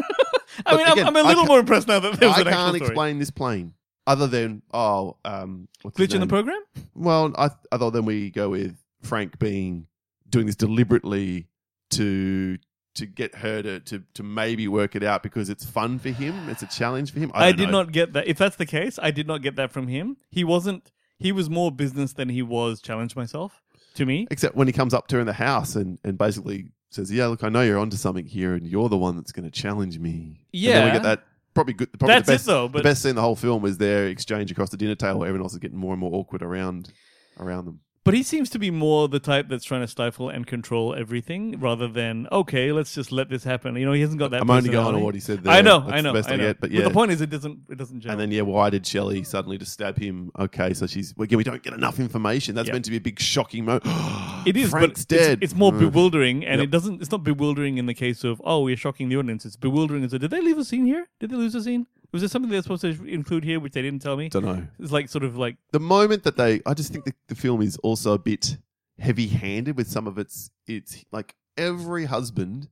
I 0.65 0.75
mean, 0.75 0.85
I'm, 0.85 0.91
again, 0.91 1.07
I'm 1.07 1.15
a 1.15 1.19
I 1.19 1.27
little 1.29 1.45
more 1.45 1.59
impressed 1.59 1.87
now 1.87 2.01
that 2.01 2.19
there 2.19 2.27
was 2.27 2.37
I 2.37 2.41
an 2.41 2.47
actual 2.47 2.63
can't 2.63 2.75
explain 2.75 3.19
this 3.19 3.31
plane 3.31 3.73
other 4.07 4.27
than 4.27 4.61
oh, 4.73 5.17
um, 5.25 5.67
what's 5.81 5.97
Glitch 5.97 6.13
in 6.13 6.21
the 6.21 6.27
program? 6.27 6.61
Well, 6.95 7.33
I 7.37 7.49
other 7.71 7.91
than 7.91 8.05
we 8.05 8.29
go 8.31 8.49
with 8.49 8.75
Frank 9.01 9.39
being 9.39 9.87
doing 10.29 10.45
this 10.45 10.55
deliberately 10.55 11.47
to 11.91 12.57
to 12.95 13.05
get 13.05 13.35
her 13.35 13.61
to, 13.61 13.79
to 13.79 14.03
to 14.15 14.23
maybe 14.23 14.67
work 14.67 14.95
it 14.95 15.03
out 15.03 15.23
because 15.23 15.49
it's 15.49 15.65
fun 15.65 15.99
for 15.99 16.09
him. 16.09 16.49
It's 16.49 16.63
a 16.63 16.67
challenge 16.67 17.11
for 17.11 17.19
him. 17.19 17.31
I, 17.33 17.47
I, 17.47 17.51
did 17.51 17.67
know. 17.67 17.83
not 17.83 17.91
get 17.91 18.13
that. 18.13 18.27
If 18.27 18.37
that's 18.37 18.55
the 18.55 18.65
case, 18.65 18.99
I 19.01 19.11
did 19.11 19.27
not 19.27 19.41
get 19.41 19.55
that 19.55 19.71
from 19.71 19.87
him. 19.87 20.17
He 20.29 20.43
wasn't. 20.43 20.91
He 21.17 21.31
was 21.31 21.49
more 21.49 21.71
business 21.71 22.13
than 22.13 22.29
he 22.29 22.41
was 22.41 22.81
challenge 22.81 23.15
myself. 23.15 23.61
To 23.95 24.05
me, 24.05 24.25
Except 24.31 24.55
when 24.55 24.67
he 24.67 24.73
comes 24.73 24.93
up 24.93 25.07
to 25.07 25.17
her 25.17 25.19
in 25.19 25.27
the 25.27 25.33
house 25.33 25.75
and, 25.75 25.99
and 26.05 26.17
basically 26.17 26.69
says, 26.91 27.11
"Yeah, 27.11 27.27
look, 27.27 27.43
I 27.43 27.49
know 27.49 27.61
you're 27.61 27.77
onto 27.77 27.97
something 27.97 28.25
here, 28.25 28.53
and 28.53 28.65
you're 28.65 28.87
the 28.87 28.97
one 28.97 29.17
that's 29.17 29.33
going 29.33 29.43
to 29.43 29.51
challenge 29.51 29.99
me." 29.99 30.45
and 30.53 30.63
then 30.63 30.85
we 30.85 30.91
get 30.91 31.03
that 31.03 31.23
probably 31.53 31.73
good. 31.73 31.91
Probably 31.97 32.15
That's 32.15 32.27
the 32.27 32.33
it, 32.33 32.35
best, 32.35 32.45
though, 32.45 32.67
the 32.67 32.83
best 32.83 33.01
scene 33.01 33.11
in 33.11 33.15
the 33.15 33.21
whole 33.21 33.35
film 33.35 33.61
was 33.61 33.77
their 33.77 34.07
exchange 34.07 34.51
across 34.51 34.69
the 34.69 34.77
dinner 34.77 34.95
table. 34.95 35.19
Where 35.19 35.29
everyone 35.29 35.45
else 35.45 35.53
is 35.53 35.59
getting 35.59 35.77
more 35.77 35.93
and 35.93 35.99
more 35.99 36.13
awkward 36.13 36.41
around 36.41 36.91
around 37.39 37.65
them. 37.65 37.79
But 38.03 38.13
he 38.13 38.23
seems 38.23 38.49
to 38.51 38.59
be 38.59 38.71
more 38.71 39.07
the 39.07 39.19
type 39.19 39.47
that's 39.47 39.63
trying 39.63 39.81
to 39.81 39.87
stifle 39.87 40.29
and 40.29 40.47
control 40.47 40.95
everything, 40.95 41.59
rather 41.59 41.87
than 41.87 42.27
okay, 42.31 42.71
let's 42.71 42.93
just 42.95 43.11
let 43.11 43.29
this 43.29 43.43
happen. 43.43 43.75
You 43.75 43.85
know, 43.85 43.91
he 43.93 44.01
hasn't 44.01 44.19
got 44.19 44.31
that. 44.31 44.41
I'm 44.41 44.49
only 44.49 44.69
going 44.69 44.95
on 44.95 45.01
what 45.01 45.13
he 45.13 45.21
said 45.21 45.43
there. 45.43 45.53
I 45.53 45.61
know, 45.61 45.81
That's 45.81 45.93
I 45.93 46.01
know, 46.01 46.13
the 46.13 46.19
best 46.19 46.29
I 46.29 46.35
know. 46.37 46.43
get. 46.47 46.59
But 46.59 46.71
yeah, 46.71 46.83
the 46.83 46.89
point 46.89 47.11
is, 47.11 47.21
it 47.21 47.29
doesn't. 47.29 47.59
It 47.69 47.77
doesn't 47.77 47.99
gel. 48.01 48.11
And 48.11 48.19
then, 48.21 48.31
yeah, 48.31 48.41
why 48.41 48.69
did 48.69 48.85
Shelley 48.87 49.23
suddenly 49.23 49.57
just 49.57 49.73
stab 49.73 49.97
him? 49.97 50.31
Okay, 50.39 50.73
so 50.73 50.87
she's 50.87 51.13
again, 51.19 51.37
we 51.37 51.43
don't 51.43 51.61
get 51.61 51.73
enough 51.73 51.99
information. 51.99 52.55
That's 52.55 52.67
Yeah. 52.67 52.73
meant 52.73 52.85
to 52.85 52.91
be 52.91 52.97
a 52.97 53.01
big 53.01 53.19
shocking 53.19 53.65
moment. 53.65 53.85
It 54.43 54.57
is, 54.57 54.71
Frank's 54.71 55.05
but 55.05 55.15
it's- 55.15 55.27
dead. 55.27 55.39
It's, 55.43 55.53
more 55.53 55.71
Mm. 55.71 55.77
bewildering, 55.79 56.43
and 56.43 56.57
Yep. 56.59 56.63
it 56.67 56.71
doesn't. 56.71 57.01
It's 57.01 57.11
not 57.11 57.23
bewildering 57.23 57.77
in 57.77 57.85
the 57.85 57.93
case 57.93 58.23
of 58.23 58.41
oh, 58.43 58.61
we're 58.63 58.75
shocking 58.75 59.09
the 59.09 59.17
audience. 59.17 59.45
It's 59.45 59.55
bewildering 59.55 60.03
as 60.03 60.13
a 60.13 60.17
did 60.19 60.31
they 60.31 60.41
leave 60.41 60.57
a 60.57 60.65
scene 60.65 60.85
here? 60.87 61.07
Did 61.19 61.29
they 61.29 61.35
lose 61.35 61.53
a 61.53 61.61
scene? 61.61 61.85
Was 62.11 62.21
there 62.21 62.29
something 62.29 62.51
they're 62.51 62.61
supposed 62.61 62.81
to 62.81 63.05
include 63.05 63.43
here 63.43 63.59
which 63.59 63.73
they 63.73 63.81
didn't 63.81 64.01
tell 64.01 64.17
me? 64.17 64.29
Don't 64.29 64.45
know. 64.45 64.67
It's 64.79 64.91
like 64.91 65.07
sort 65.09 65.23
of 65.23 65.37
like 65.37 65.55
The 65.71 65.79
moment 65.79 66.23
that 66.23 66.35
they, 66.37 66.61
I 66.65 66.73
just 66.73 66.91
think 66.91 67.05
the, 67.05 67.13
the 67.27 67.35
film 67.35 67.61
is 67.61 67.77
also 67.77 68.13
a 68.13 68.19
bit 68.19 68.57
heavy-handed 68.99 69.77
with 69.77 69.87
some 69.89 70.07
of 70.07 70.17
its. 70.17 70.51
It's 70.67 71.05
like 71.11 71.35
every 71.57 72.05
husband 72.05 72.67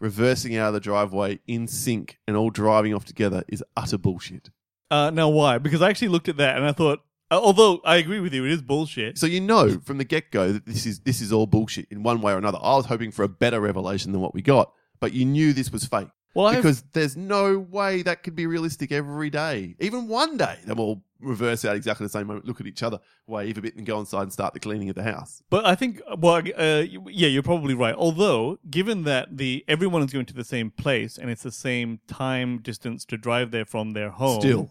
reversing 0.00 0.56
out 0.56 0.68
of 0.68 0.74
the 0.74 0.80
driveway 0.80 1.40
in 1.46 1.66
sync 1.66 2.18
and 2.26 2.36
all 2.36 2.50
driving 2.50 2.94
off 2.94 3.04
together 3.04 3.42
is 3.48 3.62
utter 3.76 3.98
bullshit. 3.98 4.50
uh 4.90 5.10
now 5.10 5.28
why? 5.28 5.58
Because 5.58 5.82
I 5.82 5.90
actually 5.90 6.08
looked 6.08 6.28
at 6.28 6.36
that 6.38 6.56
and 6.56 6.64
I 6.64 6.72
thought, 6.72 7.00
uh, 7.30 7.40
although 7.42 7.80
I 7.84 7.96
agree 7.96 8.20
with 8.20 8.32
you, 8.32 8.44
it 8.44 8.52
is 8.52 8.62
bullshit. 8.62 9.18
So 9.18 9.26
you 9.26 9.40
know 9.40 9.80
from 9.80 9.98
the 9.98 10.04
get-go 10.04 10.52
that 10.52 10.66
this 10.66 10.86
is 10.86 11.00
this 11.00 11.20
is 11.20 11.32
all 11.32 11.46
bullshit 11.46 11.86
in 11.90 12.02
one 12.02 12.20
way 12.20 12.32
or 12.32 12.38
another. 12.38 12.58
I 12.62 12.76
was 12.76 12.86
hoping 12.86 13.10
for 13.10 13.22
a 13.24 13.28
better 13.28 13.60
revelation 13.60 14.12
than 14.12 14.20
what 14.20 14.34
we 14.34 14.40
got, 14.40 14.72
but 15.00 15.12
you 15.12 15.24
knew 15.24 15.52
this 15.52 15.70
was 15.72 15.84
fake. 15.84 16.08
Well, 16.38 16.54
because 16.54 16.84
there's 16.92 17.16
no 17.16 17.58
way 17.58 18.02
that 18.02 18.22
could 18.22 18.36
be 18.36 18.46
realistic 18.46 18.92
every 18.92 19.28
day. 19.28 19.74
Even 19.80 20.06
one 20.06 20.36
day, 20.36 20.58
they 20.64 20.72
will 20.72 21.02
reverse 21.20 21.64
out 21.64 21.74
exactly 21.74 22.06
the 22.06 22.10
same 22.10 22.28
moment, 22.28 22.46
look 22.46 22.60
at 22.60 22.66
each 22.68 22.84
other, 22.84 23.00
wave 23.26 23.58
a 23.58 23.60
bit, 23.60 23.74
and 23.74 23.84
go 23.84 23.98
inside 23.98 24.22
and 24.22 24.32
start 24.32 24.54
the 24.54 24.60
cleaning 24.60 24.88
of 24.88 24.94
the 24.94 25.02
house. 25.02 25.42
but 25.50 25.66
I 25.66 25.74
think 25.74 26.00
well, 26.16 26.36
uh, 26.56 26.84
yeah, 27.08 27.26
you're 27.26 27.42
probably 27.42 27.74
right. 27.74 27.94
Although, 27.94 28.60
given 28.70 29.02
that 29.02 29.36
the 29.36 29.64
everyone 29.66 30.02
is 30.02 30.12
going 30.12 30.26
to 30.26 30.34
the 30.34 30.44
same 30.44 30.70
place 30.70 31.18
and 31.18 31.28
it's 31.28 31.42
the 31.42 31.50
same 31.50 31.98
time 32.06 32.58
distance 32.58 33.04
to 33.06 33.16
drive 33.16 33.50
there 33.50 33.64
from 33.64 33.90
their 33.90 34.10
home, 34.10 34.40
Still, 34.40 34.70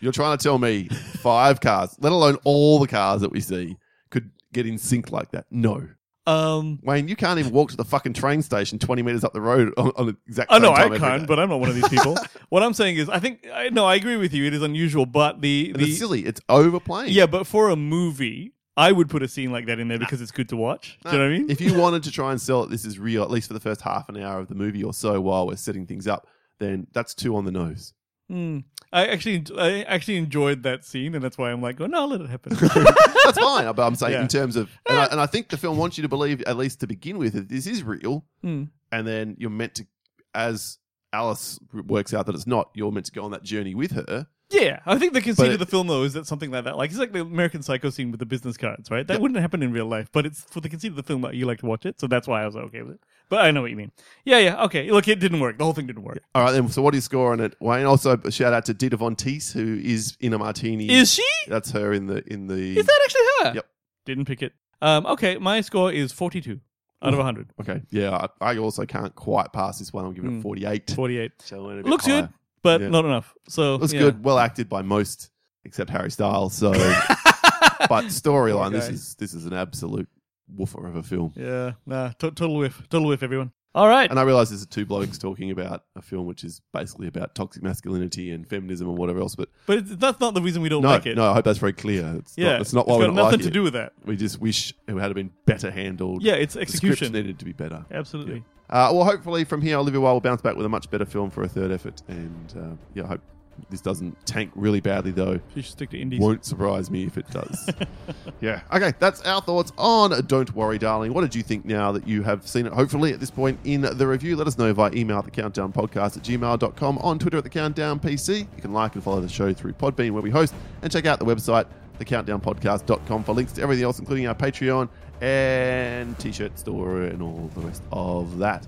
you're 0.00 0.10
trying 0.10 0.36
to 0.36 0.42
tell 0.42 0.58
me 0.58 0.88
five 1.22 1.60
cars, 1.60 1.96
let 2.00 2.10
alone 2.10 2.38
all 2.42 2.80
the 2.80 2.88
cars 2.88 3.20
that 3.20 3.30
we 3.30 3.40
see, 3.40 3.76
could 4.10 4.32
get 4.52 4.66
in 4.66 4.78
sync 4.78 5.12
like 5.12 5.30
that? 5.30 5.46
No. 5.48 5.90
Um, 6.26 6.78
Wayne, 6.82 7.08
you 7.08 7.16
can't 7.16 7.38
even 7.38 7.52
walk 7.52 7.70
to 7.70 7.76
the 7.76 7.84
fucking 7.84 8.14
train 8.14 8.40
station 8.40 8.78
20 8.78 9.02
meters 9.02 9.24
up 9.24 9.32
the 9.34 9.40
road 9.40 9.74
on, 9.76 9.92
on 9.96 10.06
the 10.06 10.16
exact 10.26 10.50
Oh 10.50 10.58
no, 10.58 10.74
time 10.74 10.92
I 10.92 10.98
can't. 10.98 11.26
But 11.26 11.38
I'm 11.38 11.50
not 11.50 11.60
one 11.60 11.68
of 11.68 11.74
these 11.74 11.88
people. 11.88 12.16
what 12.48 12.62
I'm 12.62 12.72
saying 12.72 12.96
is, 12.96 13.08
I 13.08 13.18
think 13.18 13.46
I, 13.52 13.68
no, 13.68 13.84
I 13.84 13.96
agree 13.96 14.16
with 14.16 14.32
you. 14.32 14.44
It 14.46 14.54
is 14.54 14.62
unusual, 14.62 15.04
but 15.06 15.40
the 15.42 15.72
the 15.72 15.84
it's 15.84 15.98
silly. 15.98 16.24
It's 16.24 16.40
overplaying. 16.48 17.12
yeah, 17.12 17.26
but 17.26 17.46
for 17.46 17.68
a 17.68 17.76
movie, 17.76 18.54
I 18.76 18.92
would 18.92 19.10
put 19.10 19.22
a 19.22 19.28
scene 19.28 19.52
like 19.52 19.66
that 19.66 19.78
in 19.78 19.88
there 19.88 19.98
because 19.98 20.20
it's 20.20 20.32
good 20.32 20.48
to 20.48 20.56
watch. 20.56 20.98
Do 21.04 21.10
you 21.12 21.18
know 21.18 21.24
what 21.24 21.34
I 21.34 21.38
mean? 21.38 21.50
If 21.50 21.60
you 21.60 21.74
wanted 21.78 22.02
to 22.04 22.10
try 22.10 22.30
and 22.30 22.40
sell 22.40 22.64
it, 22.64 22.70
this 22.70 22.84
is 22.84 22.98
real, 22.98 23.22
at 23.22 23.30
least 23.30 23.48
for 23.48 23.54
the 23.54 23.60
first 23.60 23.82
half 23.82 24.08
an 24.08 24.16
hour 24.16 24.40
of 24.40 24.48
the 24.48 24.54
movie 24.54 24.82
or 24.82 24.94
so 24.94 25.20
while 25.20 25.46
we're 25.46 25.56
setting 25.56 25.86
things 25.86 26.06
up, 26.06 26.26
then 26.58 26.86
that's 26.92 27.14
two 27.14 27.36
on 27.36 27.44
the 27.44 27.52
nose. 27.52 27.92
Hmm. 28.28 28.60
I 28.94 29.06
actually, 29.08 29.44
I 29.58 29.82
actually 29.82 30.16
enjoyed 30.16 30.62
that 30.62 30.84
scene, 30.84 31.14
and 31.14 31.22
that's 31.22 31.36
why 31.36 31.50
I'm 31.50 31.60
like, 31.60 31.80
oh 31.80 31.86
no, 31.86 32.02
I'll 32.02 32.08
let 32.08 32.20
it 32.20 32.30
happen. 32.30 32.52
That's 33.24 33.38
fine. 33.38 33.74
But 33.74 33.80
I'm 33.86 33.94
saying 33.96 34.12
Yeah. 34.12 34.22
in 34.22 34.28
terms 34.28 34.54
of, 34.56 34.70
and 34.88 34.98
I, 34.98 35.04
and 35.06 35.20
I 35.20 35.26
think 35.26 35.48
the 35.48 35.56
film 35.56 35.76
wants 35.78 35.98
you 35.98 36.02
to 36.02 36.08
believe, 36.08 36.40
at 36.42 36.56
least 36.56 36.80
to 36.80 36.86
begin 36.86 37.18
with, 37.18 37.32
that 37.34 37.48
this 37.48 37.66
is 37.66 37.82
real, 37.82 38.24
Hmm. 38.42 38.64
and 38.92 39.06
then 39.06 39.34
you're 39.38 39.50
meant 39.50 39.74
to, 39.76 39.86
as 40.34 40.78
Alice 41.12 41.58
works 41.72 42.14
out 42.14 42.26
that 42.26 42.34
it's 42.34 42.46
not, 42.46 42.70
you're 42.74 42.92
meant 42.92 43.06
to 43.06 43.12
go 43.12 43.24
on 43.24 43.32
that 43.32 43.42
journey 43.42 43.74
with 43.74 43.92
her. 43.92 44.28
Yeah, 44.50 44.80
I 44.86 44.98
think 44.98 45.14
the 45.14 45.20
conceit 45.22 45.46
But 45.46 45.52
of 45.54 45.58
the 45.58 45.66
film 45.66 45.86
though 45.88 46.04
is 46.04 46.12
that 46.12 46.26
something 46.26 46.50
like 46.50 46.64
that, 46.64 46.76
like 46.76 46.90
it's 46.90 46.98
like 46.98 47.12
the 47.12 47.22
American 47.22 47.62
Psycho 47.62 47.90
scene 47.90 48.10
with 48.12 48.20
the 48.20 48.26
business 48.26 48.56
cards, 48.56 48.90
right? 48.90 49.06
That 49.06 49.20
wouldn't 49.20 49.40
happen 49.40 49.62
in 49.62 49.72
real 49.72 49.86
life, 49.86 50.10
but 50.12 50.26
it's 50.26 50.42
for 50.42 50.60
the 50.60 50.68
conceit 50.68 50.88
of 50.90 50.96
the 50.96 51.02
film 51.02 51.22
that 51.22 51.34
you 51.34 51.46
like 51.46 51.58
to 51.60 51.66
watch 51.66 51.86
it, 51.86 51.98
so 52.00 52.06
that's 52.06 52.28
why 52.28 52.42
I 52.42 52.46
was 52.46 52.54
okay 52.54 52.82
with 52.82 52.94
it. 52.96 53.00
But 53.28 53.44
I 53.44 53.50
know 53.50 53.62
what 53.62 53.70
you 53.70 53.76
mean. 53.76 53.90
Yeah, 54.24 54.38
yeah, 54.38 54.64
okay. 54.64 54.90
Look, 54.90 55.08
it 55.08 55.18
didn't 55.18 55.40
work. 55.40 55.58
The 55.58 55.64
whole 55.64 55.72
thing 55.72 55.86
didn't 55.86 56.02
work. 56.02 56.22
All 56.34 56.42
right, 56.44 56.52
then. 56.52 56.68
So, 56.68 56.82
what 56.82 56.92
do 56.92 56.98
you 56.98 57.00
score 57.02 57.32
on 57.32 57.40
it, 57.40 57.56
Wayne? 57.60 57.86
Also, 57.86 58.16
a 58.16 58.30
shout 58.30 58.52
out 58.52 58.66
to 58.66 58.74
Dita 58.74 58.96
Von 58.96 59.16
Teese, 59.16 59.52
who 59.52 59.80
is 59.82 60.16
in 60.20 60.32
a 60.34 60.38
martini. 60.38 60.90
Is 60.90 61.12
she? 61.14 61.24
That's 61.48 61.70
her 61.72 61.92
in 61.92 62.06
the 62.06 62.22
in 62.32 62.46
the. 62.46 62.78
Is 62.78 62.86
that 62.86 63.00
actually 63.04 63.22
her? 63.50 63.54
Yep. 63.56 63.66
Didn't 64.04 64.24
pick 64.26 64.42
it. 64.42 64.52
Um, 64.82 65.06
okay, 65.06 65.38
my 65.38 65.60
score 65.62 65.90
is 65.90 66.12
forty-two 66.12 66.60
out 67.02 67.14
of 67.14 67.20
hundred. 67.20 67.48
Okay, 67.60 67.80
yeah. 67.90 68.26
I, 68.40 68.52
I 68.52 68.58
also 68.58 68.84
can't 68.84 69.14
quite 69.14 69.52
pass 69.52 69.78
this 69.78 69.92
one. 69.92 70.04
I'm 70.04 70.12
giving 70.14 70.38
it 70.38 70.42
48. 70.42 70.90
Forty-eight. 70.94 71.32
So 71.38 71.70
a 71.70 71.76
bit 71.76 71.86
Looks 71.86 72.06
higher. 72.06 72.22
good, 72.22 72.30
but 72.62 72.80
Yeah. 72.82 72.88
not 72.88 73.04
enough. 73.06 73.34
So 73.48 73.76
Looks 73.76 73.92
yeah. 73.94 74.00
good. 74.00 74.24
Well 74.24 74.38
acted 74.38 74.68
by 74.68 74.82
most, 74.82 75.30
except 75.64 75.88
Harry 75.90 76.10
Styles. 76.10 76.54
So, 76.54 76.72
but 77.88 78.04
storyline. 78.06 78.72
This 78.72 78.88
is 78.88 79.14
this 79.16 79.32
is 79.34 79.46
an 79.46 79.54
absolute 79.54 80.08
woofer 80.48 80.86
of 80.86 80.96
a 80.96 81.02
film. 81.02 81.32
Yeah, 81.36 81.72
nah, 81.86 82.08
to- 82.18 82.30
total 82.30 82.56
whiff, 82.56 82.82
total 82.88 83.08
whiff, 83.08 83.22
everyone. 83.22 83.52
All 83.76 83.88
right, 83.88 84.08
And 84.08 84.20
I 84.20 84.22
realize 84.22 84.50
there's 84.50 84.64
two 84.66 84.86
blokes 84.86 85.18
talking 85.18 85.50
about 85.50 85.82
a 85.96 86.00
film 86.02 86.26
which 86.26 86.44
is 86.44 86.60
basically 86.72 87.08
about 87.08 87.34
toxic 87.34 87.60
masculinity 87.60 88.30
and 88.30 88.46
feminism 88.48 88.88
and 88.88 88.96
whatever 88.96 89.18
else. 89.18 89.34
But 89.34 89.48
but 89.66 89.78
it's, 89.78 89.96
that's 89.96 90.20
not 90.20 90.32
the 90.34 90.40
reason 90.40 90.62
we 90.62 90.68
don't 90.68 90.82
no, 90.82 90.90
like 90.90 91.06
it. 91.06 91.16
no, 91.16 91.28
I 91.28 91.34
hope 91.34 91.44
that's 91.44 91.58
very 91.58 91.72
clear. 91.72 92.14
It's 92.18 92.34
yeah, 92.38 92.52
not, 92.52 92.60
it's 92.60 92.72
not 92.72 92.86
why 92.86 92.94
we 92.94 93.00
got 93.00 93.06
don't 93.06 93.16
nothing 93.16 93.30
like 93.32 93.40
to 93.42 93.48
it. 93.48 93.52
do 93.52 93.64
with 93.64 93.72
that. 93.72 93.92
We 94.04 94.16
just 94.16 94.40
wish 94.40 94.72
it 94.86 94.96
had 94.96 95.12
been 95.14 95.32
better 95.44 95.72
handled. 95.72 96.22
Yeah, 96.22 96.34
it's 96.34 96.54
The 96.54 96.60
scripts 96.66 96.74
execution. 96.84 97.12
needed 97.14 97.40
to 97.40 97.44
be 97.44 97.52
better. 97.52 97.84
Absolutely. 97.90 98.44
Uh, 98.70 98.90
well, 98.94 99.04
hopefully 99.04 99.42
from 99.42 99.60
here, 99.60 99.76
Olivia 99.76 100.00
Wilde 100.00 100.14
will 100.14 100.20
bounce 100.20 100.40
back 100.40 100.54
with 100.54 100.66
a 100.66 100.68
much 100.68 100.88
better 100.88 101.04
film 101.04 101.30
for 101.30 101.42
a 101.42 101.48
third 101.48 101.72
effort. 101.72 102.00
And 102.06 102.54
uh, 102.56 102.76
yeah, 102.94 103.02
I 103.02 103.06
hope 103.08 103.22
this 103.70 103.80
doesn't 103.80 104.26
tank 104.26 104.50
really 104.54 104.80
badly, 104.80 105.10
though. 105.10 105.40
You 105.54 105.62
should 105.62 105.72
stick 105.72 105.90
to 105.90 105.98
indies. 106.00 106.20
Won't 106.20 106.44
surprise 106.44 106.90
me 106.90 107.04
if 107.04 107.16
it 107.18 107.28
does. 107.30 107.70
yeah. 108.40 108.62
Okay, 108.72 108.92
that's 108.98 109.20
our 109.22 109.40
thoughts 109.40 109.72
on 109.78 110.10
Don't 110.26 110.54
Worry, 110.54 110.78
Darling. 110.78 111.12
What 111.14 111.22
did 111.22 111.34
you 111.34 111.42
think 111.42 111.64
now 111.64 111.92
that 111.92 112.06
you 112.06 112.22
have 112.22 112.46
seen 112.46 112.66
it? 112.66 112.72
Hopefully, 112.72 113.12
at 113.12 113.20
this 113.20 113.30
point 113.30 113.58
in 113.64 113.82
the 113.82 114.06
review, 114.06 114.36
let 114.36 114.46
us 114.46 114.58
know 114.58 114.72
via 114.72 114.92
email 114.94 115.18
at 115.18 115.24
the 115.24 115.30
countdown 115.30 115.72
podcast 115.72 116.16
at 116.16 116.22
gmail.com, 116.22 116.98
on 116.98 117.18
Twitter 117.18 117.38
at 117.38 117.44
the 117.44 117.50
countdown 117.50 117.98
PC. 118.00 118.40
You 118.40 118.62
can 118.62 118.72
like 118.72 118.94
and 118.94 119.02
follow 119.04 119.20
the 119.20 119.28
show 119.28 119.52
through 119.52 119.72
Podbean, 119.74 120.10
where 120.12 120.22
we 120.22 120.30
host, 120.30 120.54
and 120.82 120.92
check 120.92 121.06
out 121.06 121.18
the 121.18 121.24
website, 121.24 121.66
thecountdownpodcast.com, 121.98 123.24
for 123.24 123.32
links 123.34 123.52
to 123.52 123.62
everything 123.62 123.84
else, 123.84 123.98
including 123.98 124.26
our 124.26 124.34
Patreon 124.34 124.88
and 125.20 126.18
t 126.18 126.32
shirt 126.32 126.58
store 126.58 127.02
and 127.02 127.22
all 127.22 127.50
the 127.54 127.60
rest 127.60 127.82
of 127.92 128.38
that. 128.38 128.66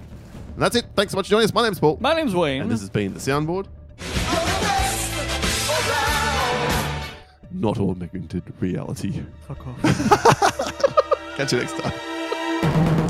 And 0.54 0.62
that's 0.62 0.76
it. 0.76 0.86
Thanks 0.94 1.12
so 1.12 1.16
much 1.16 1.26
for 1.26 1.30
joining 1.32 1.44
us. 1.44 1.52
My 1.54 1.62
name's 1.62 1.78
Paul. 1.78 1.98
My 2.00 2.14
name's 2.14 2.34
Wayne. 2.34 2.62
and 2.62 2.70
this 2.70 2.80
has 2.80 2.88
been 2.88 3.12
the 3.12 3.20
soundboard. 3.20 3.66
Not 7.58 7.78
all 7.80 7.90
augmented 7.92 8.44
reality. 8.60 9.22
Fuck 9.48 9.66
off. 9.66 9.80
Catch 11.36 11.52
you 11.52 11.58
next 11.60 11.78
time. 11.78 13.05